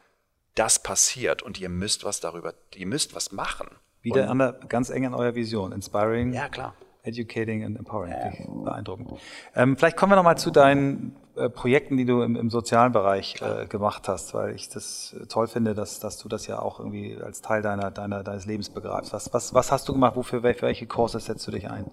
[0.56, 3.68] das passiert und ihr müsst was darüber, ihr müsst was machen.
[4.02, 6.34] Wieder an der, ganz eng an eurer Vision, inspiring.
[6.34, 6.76] Ja, klar.
[7.04, 8.64] Educating and Empowering.
[8.64, 9.12] Beeindruckend.
[9.56, 13.42] Ähm, vielleicht kommen wir nochmal zu deinen äh, Projekten, die du im, im sozialen Bereich
[13.42, 17.18] äh, gemacht hast, weil ich das toll finde, dass, dass du das ja auch irgendwie
[17.22, 19.14] als Teil deiner, deiner, deines Lebens begreifst.
[19.14, 20.16] Was, was, was hast du gemacht?
[20.16, 21.90] Wofür, für welche Kurse setzt du dich ein?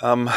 [0.00, 0.28] Ähm,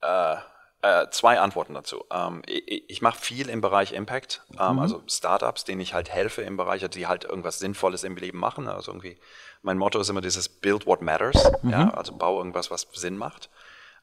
[0.00, 0.36] äh,
[0.84, 2.04] äh, zwei Antworten dazu.
[2.12, 4.78] Ähm, ich, ich mache viel im Bereich Impact, ähm, mhm.
[4.80, 8.68] also Startups, denen ich halt helfe im Bereich, die halt irgendwas Sinnvolles im Leben machen.
[8.68, 9.16] Also irgendwie,
[9.62, 11.70] mein Motto ist immer dieses Build what matters, mhm.
[11.70, 13.48] ja, also bau irgendwas, was Sinn macht.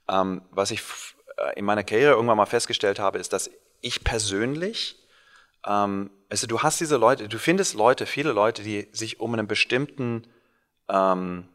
[0.09, 0.82] Ähm, was ich
[1.38, 3.51] äh, in meiner Karriere irgendwann mal festgestellt habe, ist, dass
[3.82, 4.97] ich persönlich,
[5.67, 9.45] ähm, also du hast diese Leute, du findest Leute, viele Leute, die sich um einen
[9.45, 10.25] bestimmten,
[10.89, 11.47] ähm,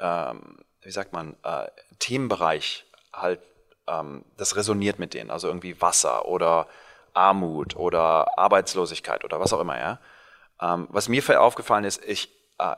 [0.00, 1.68] ähm, wie sagt man, äh,
[2.00, 3.40] Themenbereich halt,
[3.86, 6.66] ähm, das resoniert mit denen, also irgendwie Wasser oder
[7.12, 10.00] Armut oder Arbeitslosigkeit oder was auch immer, ja.
[10.60, 12.76] Ähm, was mir aufgefallen ist, ich, äh,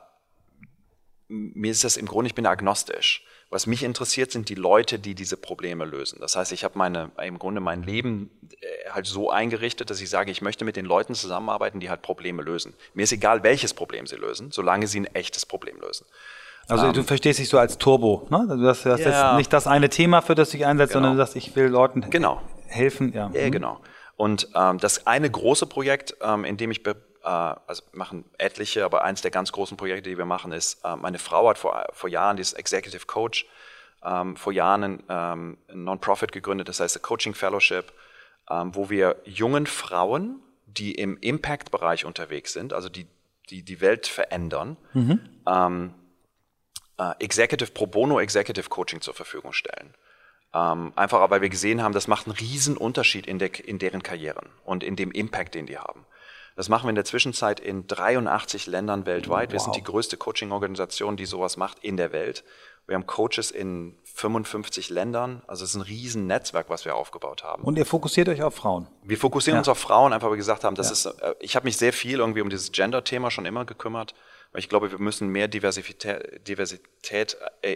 [1.27, 3.23] mir ist das im Grunde, ich bin agnostisch.
[3.49, 6.19] Was mich interessiert, sind die Leute, die diese Probleme lösen.
[6.19, 8.29] Das heißt, ich habe meine, im Grunde mein Leben
[8.59, 12.01] äh, halt so eingerichtet, dass ich sage, ich möchte mit den Leuten zusammenarbeiten, die halt
[12.01, 12.73] Probleme lösen.
[12.93, 16.05] Mir ist egal, welches Problem sie lösen, solange sie ein echtes Problem lösen.
[16.67, 18.45] Also um, du ähm, verstehst dich so als Turbo, ne?
[18.47, 21.05] Du hast, hast ja, jetzt nicht das eine Thema, für das du dich einsetzt, genau.
[21.05, 22.41] sondern du sagst, ich will Leuten genau.
[22.67, 23.13] helfen.
[23.13, 23.51] Ja, ja mhm.
[23.51, 23.81] genau.
[24.15, 26.93] Und ähm, das eine große Projekt, ähm, in dem ich äh,
[27.23, 31.19] also machen etliche, aber eins der ganz großen Projekte, die wir machen, ist, äh, meine
[31.19, 33.45] Frau hat vor, vor Jahren, die ist Executive Coach,
[34.03, 37.91] ähm, vor Jahren ein, ähm, ein Non-Profit gegründet, das heißt a Coaching Fellowship,
[38.49, 43.07] ähm, wo wir jungen Frauen, die im Impact-Bereich unterwegs sind, also die,
[43.49, 45.19] die die Welt verändern, mhm.
[47.19, 49.93] Executive Pro Bono Executive Coaching zur Verfügung stellen.
[50.53, 54.01] Ähm, einfach, weil wir gesehen haben, das macht einen riesen Unterschied in, der, in deren
[54.01, 56.05] Karrieren und in dem Impact, den die haben.
[56.55, 59.51] Das machen wir in der Zwischenzeit in 83 Ländern weltweit.
[59.51, 59.65] Wir wow.
[59.65, 62.43] sind die größte Coaching-Organisation, die sowas macht in der Welt.
[62.87, 65.43] Wir haben Coaches in 55 Ländern.
[65.45, 67.61] Also es ist ein riesen Netzwerk, was wir aufgebaut haben.
[67.63, 68.87] Und ihr fokussiert euch auf Frauen?
[69.03, 69.59] Wir fokussieren ja.
[69.59, 71.11] uns auf Frauen, einfach weil wir gesagt haben, das ja.
[71.11, 74.15] ist, äh, ich habe mich sehr viel irgendwie um dieses Gender-Thema schon immer gekümmert.
[74.51, 77.75] Weil ich glaube, wir müssen mehr Diversität, Diversität äh,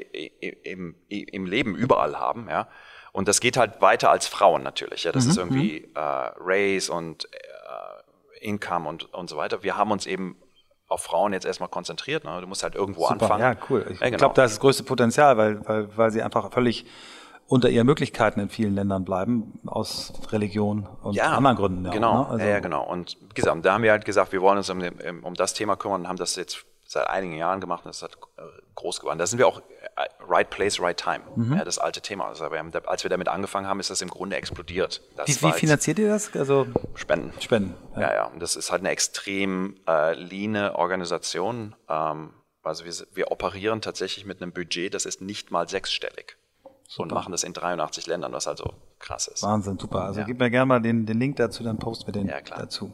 [0.63, 2.47] im, im Leben überall haben.
[2.49, 2.67] Ja?
[3.11, 5.03] Und das geht halt weiter als Frauen natürlich.
[5.03, 5.11] Ja?
[5.11, 5.31] Das mhm.
[5.31, 5.95] ist irgendwie mhm.
[5.95, 9.63] äh, Race und äh, Income und, und so weiter.
[9.63, 10.37] Wir haben uns eben
[10.87, 12.23] auf Frauen jetzt erstmal konzentriert.
[12.25, 12.41] Ne?
[12.41, 13.41] Du musst halt irgendwo Super, anfangen.
[13.41, 13.85] Ja, cool.
[13.89, 14.17] Ich ja, genau.
[14.17, 16.85] glaube, da ist das größte Potenzial, weil, weil, weil sie einfach völlig
[17.51, 21.83] unter ihren Möglichkeiten in vielen Ländern bleiben, aus Religion und ja, anderen Gründen.
[21.83, 22.29] Ja, genau, ne?
[22.29, 22.89] also, ja, genau.
[22.89, 24.81] Und wie gesagt, da haben wir halt gesagt, wir wollen uns um,
[25.23, 28.17] um das Thema kümmern und haben das jetzt seit einigen Jahren gemacht und das hat
[28.37, 28.43] äh,
[28.75, 29.19] groß geworden.
[29.19, 31.19] Da sind wir auch äh, right place, right time.
[31.35, 31.57] Mhm.
[31.57, 32.27] Ja, das alte Thema.
[32.27, 35.01] Also wir haben, als wir damit angefangen haben, ist das im Grunde explodiert.
[35.25, 36.33] wie, wie finanziert ihr das?
[36.33, 37.33] Also Spenden.
[37.41, 37.75] Spenden.
[37.95, 38.13] Ja, ja.
[38.13, 38.25] ja.
[38.27, 41.75] Und das ist halt eine extrem äh, leane Organisation.
[41.89, 42.29] Ähm,
[42.63, 46.37] also wir, wir operieren tatsächlich mit einem Budget, das ist nicht mal sechsstellig.
[46.91, 47.03] Super.
[47.03, 49.43] Und machen das in 83 Ländern, was also krass ist.
[49.43, 50.03] Wahnsinn, super.
[50.03, 50.25] Also ja.
[50.25, 52.91] gib mir gerne mal den, den Link dazu, dann posten wir den ja, dazu.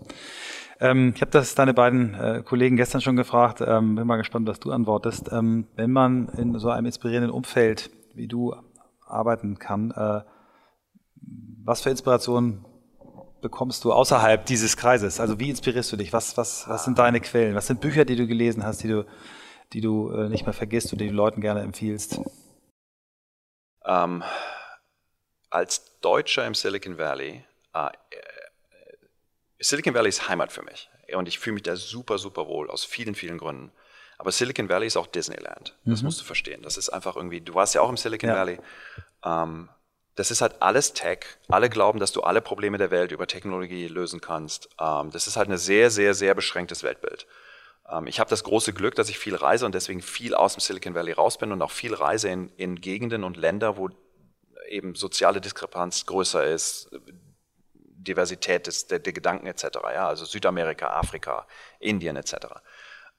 [0.79, 3.59] Ähm, ich habe das deine beiden äh, Kollegen gestern schon gefragt.
[3.65, 5.31] Ähm, bin mal gespannt, was du antwortest.
[5.31, 8.55] Ähm, wenn man in so einem inspirierenden Umfeld wie du
[9.03, 10.21] arbeiten kann, äh,
[11.63, 12.65] was für Inspirationen
[13.41, 15.19] bekommst du außerhalb dieses Kreises?
[15.19, 16.13] Also wie inspirierst du dich?
[16.13, 17.55] Was, was, was sind deine Quellen?
[17.55, 19.07] Was sind Bücher, die du gelesen hast, die du,
[19.73, 22.21] die du äh, nicht mehr vergisst und die du Leuten gerne empfiehlst?
[23.88, 24.23] Ähm,
[25.49, 27.89] als Deutscher im Silicon Valley äh,
[29.59, 30.89] Silicon Valley ist Heimat für mich.
[31.13, 33.71] Und ich fühle mich da super, super wohl, aus vielen, vielen Gründen.
[34.17, 35.75] Aber Silicon Valley ist auch Disneyland.
[35.85, 36.07] Das mhm.
[36.07, 36.61] musst du verstehen.
[36.63, 38.35] Das ist einfach irgendwie, du warst ja auch im Silicon ja.
[38.35, 38.59] Valley.
[39.23, 39.69] Ähm,
[40.15, 41.19] das ist halt alles Tech.
[41.47, 44.69] Alle glauben, dass du alle Probleme der Welt über Technologie lösen kannst.
[44.79, 47.27] Ähm, das ist halt ein sehr, sehr, sehr beschränktes Weltbild.
[47.91, 50.61] Ähm, ich habe das große Glück, dass ich viel reise und deswegen viel aus dem
[50.61, 53.89] Silicon Valley raus bin und auch viel reise in, in Gegenden und Länder, wo
[54.69, 56.89] eben soziale Diskrepanz größer ist,
[57.73, 59.63] Diversität des, der, der Gedanken etc.
[59.93, 60.07] Ja?
[60.07, 61.47] Also Südamerika, Afrika,
[61.79, 62.35] Indien etc.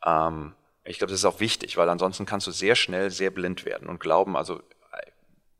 [0.04, 0.54] Ähm,
[0.84, 3.88] ich glaube, das ist auch wichtig, weil ansonsten kannst du sehr schnell sehr blind werden
[3.88, 4.62] und glauben, also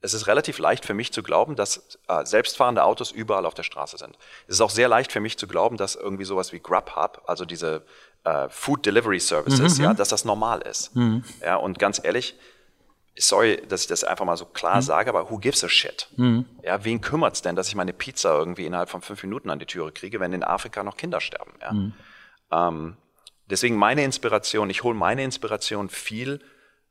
[0.00, 3.64] es ist relativ leicht für mich zu glauben, dass äh, selbstfahrende Autos überall auf der
[3.64, 4.16] Straße sind.
[4.46, 7.44] Es ist auch sehr leicht für mich zu glauben, dass irgendwie sowas wie Grubhub, also
[7.44, 7.84] diese
[8.24, 9.84] äh, Food Delivery Services, mhm.
[9.84, 10.94] ja, dass das normal ist.
[10.94, 11.24] Mhm.
[11.40, 12.34] Ja, und ganz ehrlich,
[13.16, 14.82] sorry, dass ich das einfach mal so klar mhm.
[14.82, 16.08] sage, aber who gives a shit?
[16.16, 16.46] Mhm.
[16.62, 19.66] Ja, wen kümmert's denn, dass ich meine Pizza irgendwie innerhalb von fünf Minuten an die
[19.66, 21.52] Türe kriege, wenn in Afrika noch Kinder sterben?
[21.60, 21.72] Ja?
[21.72, 21.92] Mhm.
[22.50, 22.96] Ähm,
[23.46, 26.40] deswegen meine Inspiration, ich hole meine Inspiration viel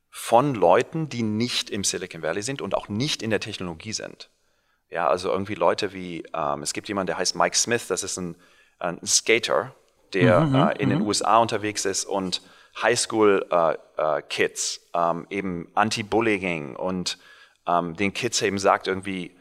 [0.09, 4.29] von Leuten, die nicht im Silicon Valley sind und auch nicht in der Technologie sind.
[4.89, 8.17] Ja, also irgendwie Leute wie, ähm, es gibt jemanden, der heißt Mike Smith, das ist
[8.17, 8.35] ein,
[8.79, 9.75] ein Skater,
[10.13, 11.07] der mhm, äh, in den mhm.
[11.07, 12.41] USA unterwegs ist und
[12.81, 17.17] Highschool-Kids, äh, äh, ähm, eben Anti-Bullying und
[17.67, 19.35] ähm, den Kids eben sagt irgendwie,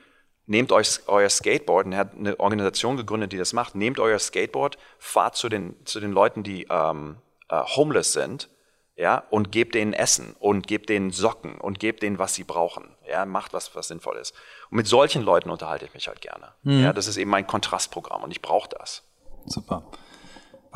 [0.47, 4.19] nehmt euch euer Skateboard, und er hat eine Organisation gegründet, die das macht, nehmt euer
[4.19, 7.17] Skateboard, fahrt zu den, zu den Leuten, die ähm,
[7.49, 8.49] äh, homeless sind,
[8.97, 12.97] ja, und gebt denen Essen und gebt denen Socken und gebt denen, was sie brauchen.
[13.07, 14.33] Ja, macht was, was sinnvoll ist.
[14.71, 16.55] Und mit solchen Leuten unterhalte ich mich halt gerne.
[16.63, 16.83] Mhm.
[16.83, 19.03] Ja, das ist eben mein Kontrastprogramm und ich brauche das.
[19.45, 19.85] Super.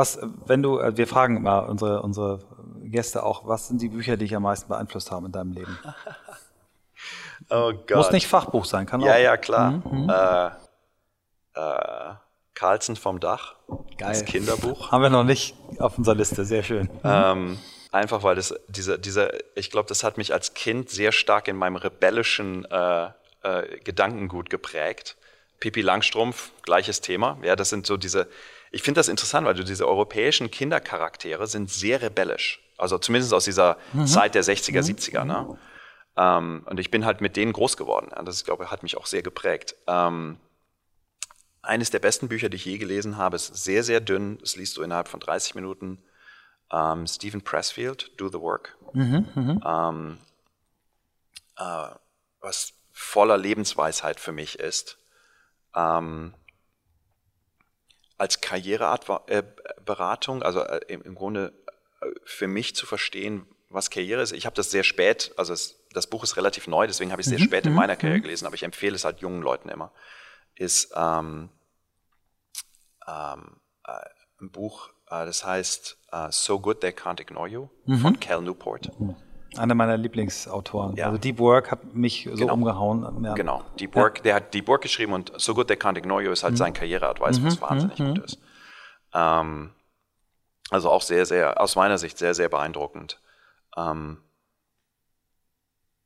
[0.01, 2.39] Was, wenn du, äh, wir fragen mal unsere, unsere
[2.85, 5.79] Gäste auch, was sind die Bücher, die dich am meisten beeinflusst haben in deinem Leben?
[7.51, 7.97] oh Gott.
[7.99, 9.07] Muss nicht Fachbuch sein, kann auch.
[9.07, 9.73] Ja, ja, klar.
[9.73, 10.05] Mhm.
[10.05, 10.09] mhm.
[10.09, 10.47] Äh,
[11.53, 12.15] äh,
[12.55, 13.57] Carlsen vom Dach.
[13.99, 14.09] Geil.
[14.09, 14.91] Das Kinderbuch.
[14.91, 16.87] Haben wir noch nicht auf unserer Liste, sehr schön.
[16.87, 17.01] Mhm.
[17.05, 17.59] Ähm,
[17.93, 21.57] einfach weil das, dieser, dieser, ich glaube, das hat mich als Kind sehr stark in
[21.57, 23.11] meinem rebellischen äh,
[23.43, 25.19] äh, Gedankengut geprägt.
[25.59, 27.37] Pipi Langstrumpf, gleiches Thema.
[27.43, 28.29] Ja, das sind so diese,
[28.71, 32.63] ich finde das interessant, weil diese europäischen Kindercharaktere sind sehr rebellisch.
[32.79, 34.07] Also zumindest aus dieser mhm.
[34.07, 35.25] Zeit der 60er, 70er.
[35.25, 35.47] Ne?
[35.49, 35.59] Mhm.
[36.17, 38.11] Ähm, und ich bin halt mit denen groß geworden.
[38.25, 39.75] Das, ich glaube, hat mich auch sehr geprägt.
[39.87, 40.39] Ähm,
[41.63, 44.39] eines der besten Bücher, die ich je gelesen habe, ist sehr, sehr dünn.
[44.39, 46.03] Das liest du innerhalb von 30 Minuten.
[46.73, 48.77] Ähm, Stephen Pressfield, Do the Work.
[48.93, 49.63] Mhm, mhm.
[49.67, 50.19] ähm,
[51.57, 51.89] äh,
[52.41, 54.99] was voller Lebensweisheit für mich ist.
[55.75, 56.35] Ähm,
[58.21, 61.55] als Karriereberatung, also äh, im Grunde
[62.03, 64.33] äh, für mich zu verstehen, was Karriere ist.
[64.33, 67.27] Ich habe das sehr spät, also es, das Buch ist relativ neu, deswegen habe ich
[67.27, 67.45] es sehr mhm.
[67.45, 68.25] spät in mhm, meiner Karriere mhm.
[68.25, 69.91] gelesen, aber ich empfehle es halt jungen Leuten immer.
[70.55, 71.49] Ist ähm,
[73.09, 73.57] ähm,
[73.87, 73.93] äh,
[74.43, 78.01] ein Buch, äh, das heißt uh, So Good They Can't Ignore You mhm.
[78.01, 78.91] von Cal Newport.
[79.57, 80.97] Einer meiner Lieblingsautoren.
[80.97, 81.07] Ja.
[81.07, 82.55] Also Deep Work hat mich so genau.
[82.55, 83.25] umgehauen.
[83.25, 83.35] Ja.
[83.35, 83.63] Genau.
[83.79, 84.23] Deep Work, ja.
[84.23, 86.59] der hat Deep Work geschrieben und So Good They Can't Ignore You ist halt mhm.
[86.59, 87.61] sein Karriereadvice, was mhm.
[87.61, 88.15] wahnsinnig mhm.
[88.15, 88.39] gut ist.
[89.13, 89.71] Ähm,
[90.71, 93.21] also auch sehr, sehr, aus meiner Sicht sehr, sehr beeindruckend.
[93.77, 94.19] Ähm,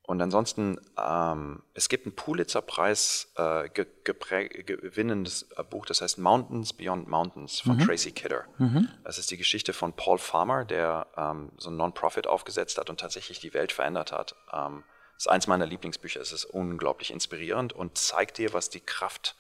[0.07, 7.09] und ansonsten, ähm, es gibt ein Pulitzer-Preis äh, gewinnendes äh, Buch, das heißt Mountains Beyond
[7.09, 7.87] Mountains von mhm.
[7.87, 8.45] Tracy Kidder.
[8.59, 8.91] Mhm.
[9.03, 13.01] Das ist die Geschichte von Paul Farmer, der ähm, so ein Non-Profit aufgesetzt hat und
[13.01, 14.37] tatsächlich die Welt verändert hat.
[14.53, 14.85] Ähm,
[15.15, 16.21] das ist eins meiner Lieblingsbücher.
[16.21, 19.37] Es ist unglaublich inspirierend und zeigt dir, was die Kraft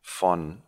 [0.00, 0.62] von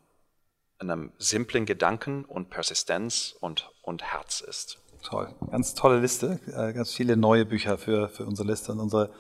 [0.81, 4.82] einem simplen Gedanken und Persistenz und, und Herz ist.
[5.03, 8.73] Toll, ganz tolle Liste, äh, ganz viele neue Bücher für, für unsere Liste.
[8.73, 9.11] Und unsere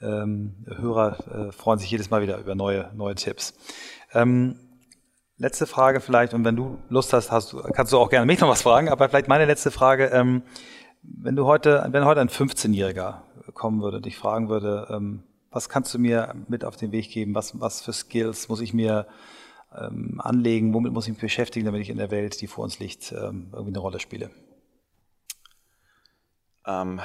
[0.00, 3.54] ähm, Hörer äh, freuen sich jedes Mal wieder über neue, neue Tipps.
[4.12, 4.58] Ähm,
[5.38, 8.40] letzte Frage vielleicht, und wenn du Lust hast, hast du, kannst du auch gerne mich
[8.40, 10.42] noch was fragen, aber vielleicht meine letzte Frage, ähm,
[11.02, 13.22] wenn du heute, wenn heute ein 15-Jähriger
[13.54, 17.10] kommen würde und dich fragen würde, ähm, was kannst du mir mit auf den Weg
[17.10, 19.06] geben, was, was für Skills muss ich mir
[19.74, 22.78] ähm, anlegen, womit muss ich mich beschäftigen, damit ich in der Welt, die vor uns
[22.78, 24.30] liegt, ähm, irgendwie eine Rolle spiele?
[26.66, 27.00] Ähm,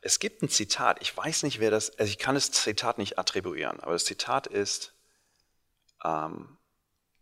[0.00, 3.18] es gibt ein Zitat, ich weiß nicht, wer das, also ich kann das Zitat nicht
[3.18, 4.94] attribuieren, aber das Zitat ist,
[6.04, 6.58] um, ähm,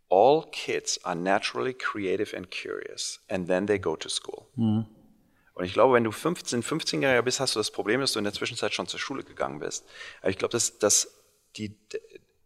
[0.09, 4.47] all kids are naturally creative and curious and then they go to school.
[4.55, 4.85] Mhm.
[5.53, 8.25] Und ich glaube, wenn du 15, 15-Jähriger bist, hast du das Problem, dass du in
[8.25, 9.87] der Zwischenzeit schon zur Schule gegangen bist.
[10.21, 11.19] Aber ich glaube, dass, dass
[11.55, 11.75] die,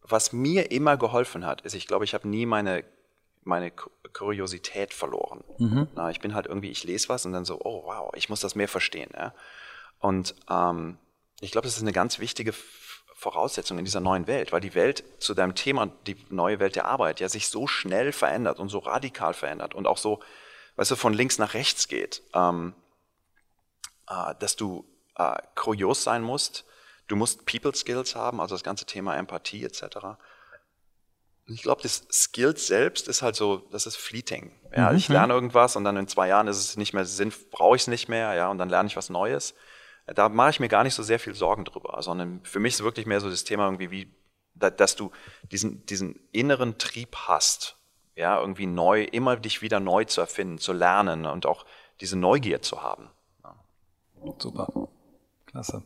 [0.01, 2.85] was mir immer geholfen hat, ist, ich glaube, ich habe nie meine
[3.43, 5.43] meine Kuriosität verloren.
[5.57, 5.87] Mhm.
[5.95, 8.39] Na, ich bin halt irgendwie, ich lese was und dann so, oh wow, ich muss
[8.39, 9.09] das mehr verstehen.
[9.13, 9.33] Ja?
[9.99, 10.97] Und ähm,
[11.39, 12.53] ich glaube, das ist eine ganz wichtige
[13.15, 16.85] Voraussetzung in dieser neuen Welt, weil die Welt zu deinem Thema, die neue Welt der
[16.85, 20.21] Arbeit, ja sich so schnell verändert und so radikal verändert und auch so,
[20.75, 22.73] weißt du, von links nach rechts geht, ähm,
[24.09, 24.85] äh, dass du
[25.15, 26.65] äh, kurios sein musst,
[27.07, 30.17] du musst People Skills haben, also das ganze Thema Empathie etc.
[31.53, 34.51] Ich glaube, das Skill selbst ist halt so, das ist fleeting.
[34.75, 34.97] Ja, mhm.
[34.97, 37.83] Ich lerne irgendwas und dann in zwei Jahren ist es nicht mehr Sinn, brauche ich
[37.83, 39.53] es nicht mehr, ja, und dann lerne ich was Neues.
[40.07, 42.83] Da mache ich mir gar nicht so sehr viel Sorgen drüber, sondern für mich ist
[42.83, 44.13] wirklich mehr so das Thema irgendwie, wie,
[44.55, 45.11] dass du
[45.51, 47.77] diesen, diesen inneren Trieb hast,
[48.15, 51.65] ja, irgendwie neu, immer dich wieder neu zu erfinden, zu lernen und auch
[52.01, 53.09] diese Neugier zu haben.
[53.43, 53.55] Ja.
[54.37, 54.67] Super.
[55.45, 55.83] Klasse.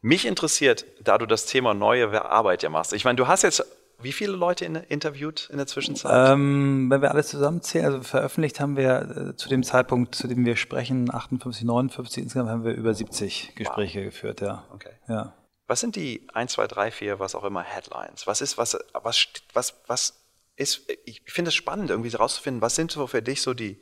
[0.00, 2.92] Mich interessiert, da du das Thema neue Arbeit ja machst.
[2.92, 3.64] Ich meine, du hast jetzt
[3.98, 6.32] wie viele Leute in, interviewt in der Zwischenzeit?
[6.32, 10.44] Ähm, wenn wir alles zusammenzählen, also veröffentlicht haben wir äh, zu dem Zeitpunkt, zu dem
[10.44, 14.04] wir sprechen, 58, 59, insgesamt haben wir über 70 Gespräche wow.
[14.06, 14.64] geführt, ja.
[14.72, 14.92] Okay.
[15.08, 15.34] ja.
[15.66, 18.26] Was sind die 1, 2, 3, 4, was auch immer, Headlines?
[18.26, 20.14] Was ist, was, was, was, was
[20.56, 23.80] ist, ich finde es spannend, irgendwie herauszufinden, was sind so für dich so die,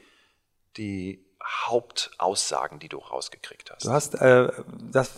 [0.77, 1.25] die
[1.67, 3.85] Hauptaussagen, die du rausgekriegt hast?
[3.85, 4.51] Du hast äh,
[4.91, 5.11] das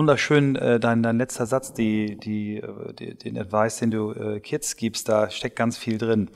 [0.00, 4.40] wunderschön, äh, dein, dein letzter Satz, die, die, äh, die, den Advice, den du äh,
[4.40, 6.30] Kids gibst, da steckt ganz viel drin.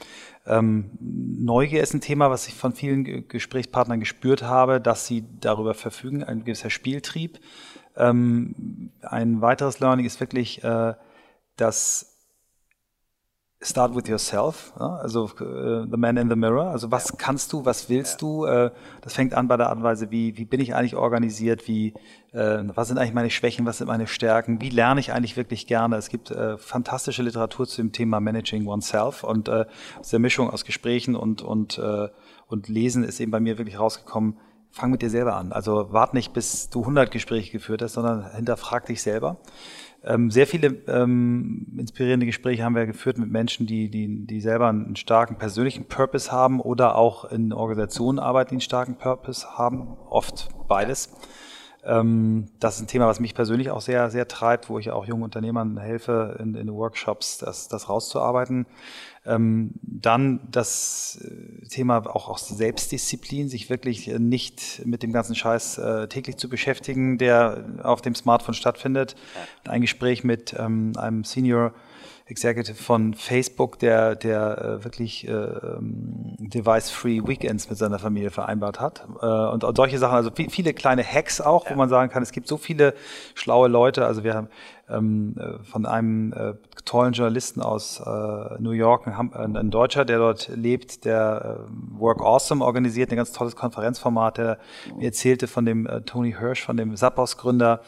[0.44, 5.72] Ähm, Neugier ist ein Thema, was ich von vielen Gesprächspartnern gespürt habe, dass sie darüber
[5.72, 7.40] verfügen, ein gewisser Spieltrieb.
[7.96, 10.92] Ähm, ein weiteres Learning ist wirklich, äh,
[11.56, 12.13] dass
[13.66, 14.96] Start with yourself, ja?
[14.96, 16.66] also uh, the man in the mirror.
[16.66, 18.28] Also was kannst du, was willst ja.
[18.28, 18.44] du?
[18.44, 21.66] Äh, das fängt an bei der Art und Weise, wie, wie bin ich eigentlich organisiert,
[21.66, 21.94] wie,
[22.32, 25.66] äh, was sind eigentlich meine Schwächen, was sind meine Stärken, wie lerne ich eigentlich wirklich
[25.66, 25.96] gerne.
[25.96, 29.64] Es gibt fantastische Literatur zu dem Thema Managing Oneself und äh,
[29.98, 31.80] aus der Mischung aus Gesprächen und, und,
[32.46, 34.36] und Lesen ist eben bei mir wirklich rausgekommen,
[34.74, 35.52] fang mit dir selber an.
[35.52, 39.38] Also wart nicht, bis du 100 Gespräche geführt hast, sondern hinterfrag dich selber.
[40.06, 44.68] Ähm, sehr viele ähm, inspirierende Gespräche haben wir geführt mit Menschen, die, die, die selber
[44.68, 49.96] einen starken persönlichen Purpose haben oder auch in Organisationen arbeiten, die einen starken Purpose haben.
[50.10, 51.10] Oft beides.
[51.86, 55.06] Ähm, das ist ein Thema, was mich persönlich auch sehr, sehr treibt, wo ich auch
[55.06, 58.66] jungen Unternehmern helfe, in, in Workshops das, das rauszuarbeiten.
[59.26, 65.78] Ähm, dann das äh, Thema auch aus Selbstdisziplin, sich wirklich nicht mit dem ganzen Scheiß
[65.78, 69.16] äh, täglich zu beschäftigen, der auf dem Smartphone stattfindet.
[69.66, 71.72] Ein Gespräch mit ähm, einem Senior
[72.26, 78.80] Executive von Facebook, der, der äh, wirklich äh, ähm, Device-Free Weekends mit seiner Familie vereinbart
[78.80, 79.06] hat.
[79.20, 81.72] Äh, und, und solche Sachen, also viele kleine Hacks auch, ja.
[81.72, 82.94] wo man sagen kann, es gibt so viele
[83.34, 84.06] schlaue Leute.
[84.06, 84.48] Also wir haben
[84.88, 86.54] ähm, äh, von einem äh,
[86.86, 92.22] tollen Journalisten aus äh, New York, ein, ein, Deutscher, der dort lebt, der äh, Work
[92.22, 94.58] Awesome organisiert, ein ganz tolles Konferenzformat, der
[94.96, 97.80] mir erzählte von dem äh, Tony Hirsch, von dem Zappos-Gründer,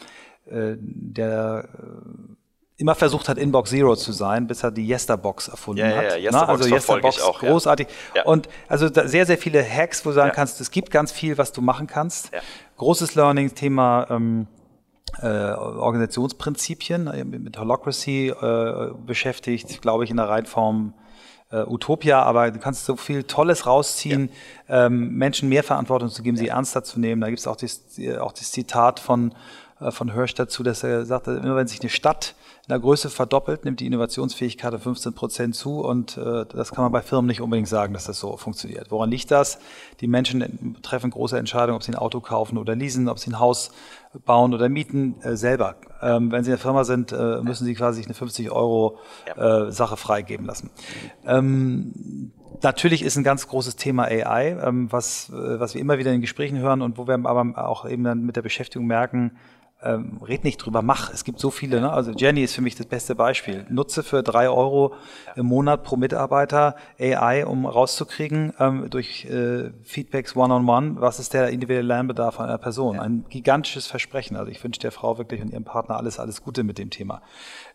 [0.45, 1.69] äh, der
[2.79, 6.05] immer versucht hat, Inbox Zero zu sein, bis er die Yesterbox erfunden ja, hat.
[6.05, 6.31] Ja, ja.
[6.31, 7.89] Yesterbox also Yesterbox, auch, großartig.
[8.25, 11.53] Und also sehr, sehr viele Hacks, wo du sagen kannst, es gibt ganz viel, was
[11.53, 12.31] du machen kannst.
[12.77, 14.47] Großes Learning, Thema ähm,
[15.23, 20.93] äh, Organisationsprinzipien, äh, mit Holocracy äh, beschäftigt, glaube ich, in der Reinform
[21.51, 24.31] äh, Utopia, aber du kannst so viel Tolles rausziehen,
[24.69, 27.21] ähm, Menschen mehr Verantwortung zu geben, sie ernster zu nehmen.
[27.23, 27.57] Da gibt es auch,
[28.21, 29.35] auch das Zitat von, äh,
[29.91, 32.35] von Hirsch dazu, dass er sagte, immer wenn sich eine Stadt
[32.67, 36.83] in der Größe verdoppelt, nimmt die Innovationsfähigkeit um 15 Prozent zu und äh, das kann
[36.83, 38.91] man bei Firmen nicht unbedingt sagen, dass das so funktioniert.
[38.91, 39.59] Woran liegt das?
[40.01, 43.39] Die Menschen treffen große Entscheidungen, ob sie ein Auto kaufen oder leasen, ob sie ein
[43.39, 43.71] Haus
[44.25, 45.77] bauen oder mieten, äh, selber.
[46.01, 48.99] Ähm, wenn sie eine Firma sind, äh, müssen sie quasi eine 50 Euro
[49.37, 50.71] äh, Sache freigeben lassen.
[51.27, 56.13] Ähm, Natürlich ist ein ganz großes Thema AI, ähm, was, äh, was wir immer wieder
[56.13, 59.37] in Gesprächen hören und wo wir aber auch eben dann mit der Beschäftigung merken,
[59.87, 61.13] ähm, red nicht drüber, mach.
[61.13, 61.81] Es gibt so viele.
[61.81, 61.93] Ne?
[61.93, 63.67] Also Jenny ist für mich das beste Beispiel.
[63.69, 64.95] Nutze für drei Euro
[65.37, 71.21] im Monat pro Mitarbeiter AI, um rauszukriegen ähm, durch äh, Feedbacks one-on-one, -on -one, was
[71.21, 72.99] ist der individuelle Lernbedarf einer Person.
[72.99, 74.37] Ein gigantisches Versprechen.
[74.37, 77.23] Also ich wünsche der Frau wirklich und ihrem Partner alles, alles Gute mit dem Thema.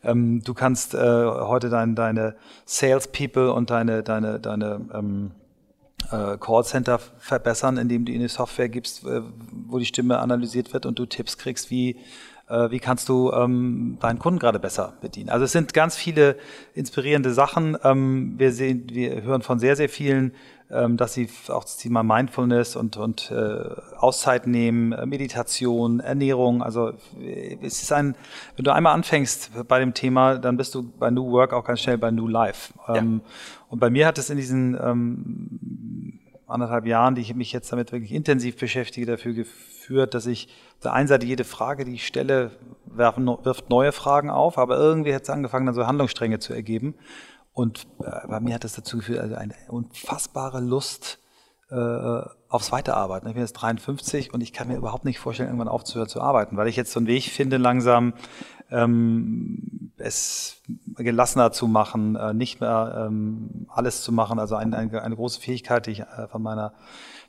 [0.04, 2.36] Ähm, du kannst äh, heute dein, deine
[2.66, 5.32] Salespeople und deine, deine, deine ähm,
[6.12, 9.22] äh, Callcenter verbessern, indem du ihnen eine Software gibst, äh,
[9.68, 11.98] wo die Stimme analysiert wird und du Tipps kriegst, wie
[12.52, 15.30] äh, wie kannst du ähm, deinen Kunden gerade besser bedienen.
[15.30, 16.36] Also es sind ganz viele
[16.74, 17.78] inspirierende Sachen.
[17.84, 20.34] Ähm, wir sehen, wir hören von sehr, sehr vielen,
[20.70, 26.62] ähm, dass sie auch das Thema Mindfulness und, und äh, Auszeit nehmen, äh, Meditation, Ernährung.
[26.62, 26.92] Also
[27.62, 28.16] es ist ein,
[28.58, 31.80] wenn du einmal anfängst bei dem Thema, dann bist du bei New Work auch ganz
[31.80, 32.74] schnell bei New Life.
[32.88, 33.04] Ja.
[33.72, 37.94] Und bei mir hat es in diesen ähm, anderthalb Jahren, die ich mich jetzt damit
[37.94, 42.06] wirklich intensiv beschäftige, dafür geführt, dass ich auf der einen Seite jede Frage, die ich
[42.06, 42.52] stelle,
[42.86, 46.96] werfen, wirft neue Fragen auf, aber irgendwie hat es angefangen, dann so Handlungsstränge zu ergeben.
[47.54, 51.20] Und äh, bei mir hat das dazu geführt, also eine unfassbare Lust
[51.70, 53.30] äh, aufs Weiterarbeiten.
[53.30, 56.58] Ich bin jetzt 53 und ich kann mir überhaupt nicht vorstellen, irgendwann aufzuhören zu arbeiten,
[56.58, 58.16] weil ich jetzt so einen Weg finde, langsam
[58.70, 60.62] ähm, es
[60.98, 64.40] gelassener zu machen, äh, nicht mehr ähm, alles zu machen.
[64.40, 66.74] Also ein, ein, eine große Fähigkeit, die ich äh, von meiner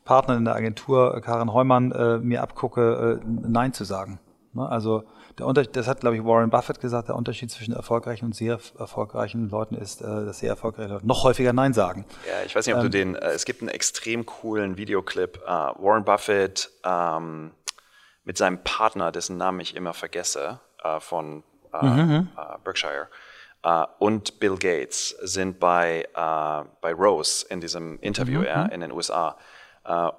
[0.05, 4.18] Partnerin in der Agentur, Karin Heumann, äh, mir abgucke, äh, Nein zu sagen.
[4.53, 4.68] Ne?
[4.68, 5.05] Also
[5.39, 8.59] der Unterschied, das hat, glaube ich, Warren Buffett gesagt, der Unterschied zwischen erfolgreichen und sehr
[8.79, 12.05] erfolgreichen Leuten ist, äh, dass sehr erfolgreiche Leute noch häufiger Nein sagen.
[12.29, 15.41] Ja, ich weiß nicht, ob ähm, du den, äh, es gibt einen extrem coolen Videoclip,
[15.47, 17.53] Warren Buffett ähm,
[18.25, 21.43] mit seinem Partner, dessen Namen ich immer vergesse, äh, von äh,
[21.81, 22.29] mhm.
[22.37, 23.09] äh, Berkshire,
[23.64, 28.47] Uh, und Bill Gates sind bei, bei Rose in diesem Interview mhm.
[28.47, 29.37] ja, in den USA.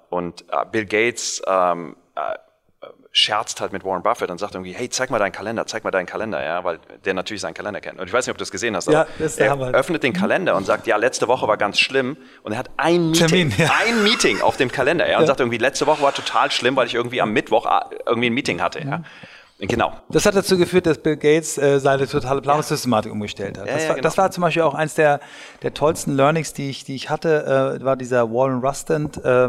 [0.08, 1.94] Und Bill Gates ähm,
[3.16, 5.92] scherzt halt mit Warren Buffett und sagt irgendwie, hey, zeig mal deinen Kalender, zeig mal
[5.92, 8.00] deinen Kalender, ja, weil der natürlich seinen Kalender kennt.
[8.00, 9.68] Und ich weiß nicht, ob du das gesehen hast, aber ja, er Hammer.
[9.68, 13.12] öffnet den Kalender und sagt, ja, letzte Woche war ganz schlimm und er hat ein
[13.12, 13.70] Meeting, Termin, ja.
[13.86, 15.26] ein Meeting auf dem Kalender, ja, und ja.
[15.28, 17.70] sagt irgendwie, letzte Woche war total schlimm, weil ich irgendwie am Mittwoch
[18.04, 19.02] irgendwie ein Meeting hatte, ja.
[19.58, 19.92] Genau.
[20.10, 23.66] Das hat dazu geführt, dass Bill Gates äh, seine totale Planungssystematik umgestellt hat.
[23.66, 24.02] Ja, das, ja, war, genau.
[24.02, 25.20] das, war, zum Beispiel auch eins der,
[25.62, 29.48] der tollsten Learnings, die ich, die ich hatte, äh, war dieser Warren Rustand, äh,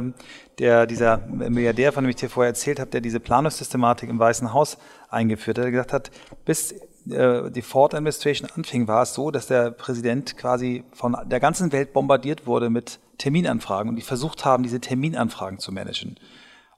[0.59, 4.53] der, dieser Milliardär, von dem ich dir vorher erzählt habe, der diese Planungssystematik im Weißen
[4.53, 4.77] Haus
[5.09, 6.11] eingeführt hat, der gesagt hat,
[6.45, 6.73] bis
[7.09, 11.71] äh, die Ford Administration anfing, war es so, dass der Präsident quasi von der ganzen
[11.71, 16.17] Welt bombardiert wurde mit Terminanfragen und die versucht haben, diese Terminanfragen zu managen.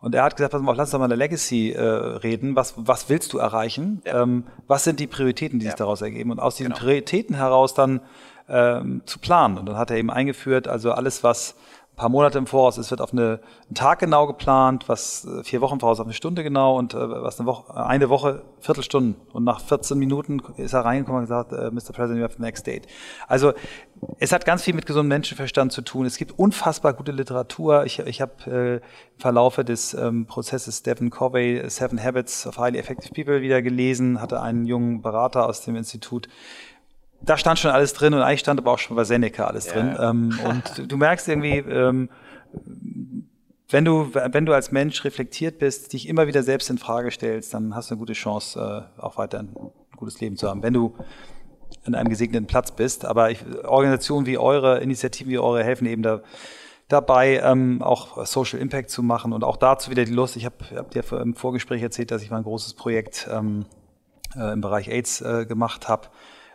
[0.08, 2.56] Und er hat gesagt, pass mal, lass uns doch mal eine Legacy äh, reden.
[2.56, 4.02] Was, was willst du erreichen?
[4.06, 4.24] Ja.
[4.24, 5.72] Ähm, was sind die Prioritäten, die ja.
[5.72, 6.32] sich daraus ergeben?
[6.32, 6.80] Und aus diesen genau.
[6.80, 8.00] Prioritäten heraus dann
[8.48, 9.58] ähm, zu planen.
[9.58, 11.56] Und dann hat er eben eingeführt, also alles, was
[11.98, 12.78] paar Monate im Voraus.
[12.78, 16.14] Es wird auf eine, einen Tag genau geplant, was äh, vier Wochen voraus auf eine
[16.14, 19.16] Stunde genau und äh, was eine Woche, eine Woche, Viertelstunden.
[19.34, 21.94] Und nach 14 Minuten ist er reingekommen und gesagt, äh, Mr.
[21.94, 22.86] President, you have the next date.
[23.28, 23.54] Also
[24.20, 26.06] es hat ganz viel mit gesundem Menschenverstand zu tun.
[26.06, 27.86] Es gibt unfassbar gute Literatur.
[27.86, 28.82] Ich, ich habe äh, im
[29.18, 34.40] Verlaufe des ähm, Prozesses Stephen Covey Seven Habits of Highly Effective People wieder gelesen, hatte
[34.40, 36.30] einen jungen Berater aus dem Institut,
[37.22, 39.74] da stand schon alles drin und eigentlich stand aber auch schon bei Seneca alles ja.
[39.74, 39.98] drin.
[40.00, 42.10] Ähm, und du merkst irgendwie, ähm,
[43.70, 47.54] wenn du, wenn du als Mensch reflektiert bist, dich immer wieder selbst in Frage stellst,
[47.54, 49.56] dann hast du eine gute Chance, äh, auch weiter ein
[49.96, 50.64] gutes Leben zu haben.
[50.64, 50.96] Wenn du
[51.86, 53.06] an einem gesegneten Platz bist.
[53.06, 56.22] Aber ich, Organisationen wie eure, Initiativen wie eure helfen eben da,
[56.88, 60.36] dabei, ähm, auch Social Impact zu machen und auch dazu wieder die Lust.
[60.36, 63.66] Ich habe hab dir im Vorgespräch erzählt, dass ich mal ein großes Projekt ähm,
[64.36, 66.08] äh, im Bereich AIDS äh, gemacht habe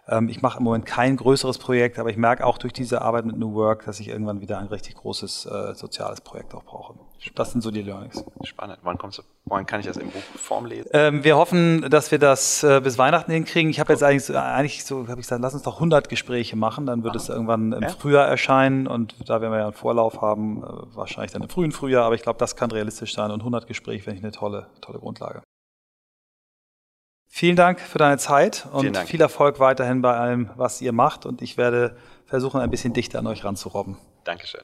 [0.08, 3.24] ähm, ich mache im Moment kein größeres Projekt, aber ich merke auch durch diese Arbeit
[3.24, 6.94] mit New Work, dass ich irgendwann wieder ein richtig großes äh, soziales Projekt auch brauche.
[7.36, 8.24] Das sind so die Learnings.
[8.42, 8.78] Spannend.
[8.82, 10.90] Wann kommst du, wann kann ich das in Buchform lesen?
[10.92, 13.70] Ähm, wir hoffen, dass wir das äh, bis Weihnachten hinkriegen.
[13.70, 16.56] Ich habe jetzt eigentlich so, eigentlich so, habe ich gesagt, lass uns doch 100 Gespräche
[16.56, 17.22] machen, dann wird Aha.
[17.22, 17.88] es irgendwann im ja?
[17.90, 21.70] Frühjahr erscheinen und da werden wir ja einen Vorlauf haben, äh, wahrscheinlich dann im frühen
[21.70, 24.66] Frühjahr, aber ich glaube, das kann realistisch sein und 100 Gespräche finde ich eine tolle,
[24.80, 25.42] tolle Grundlage.
[27.34, 31.24] Vielen Dank für deine Zeit und viel Erfolg weiterhin bei allem, was ihr macht.
[31.24, 33.96] Und ich werde versuchen, ein bisschen dichter an euch ranzurobben.
[34.22, 34.60] Dankeschön.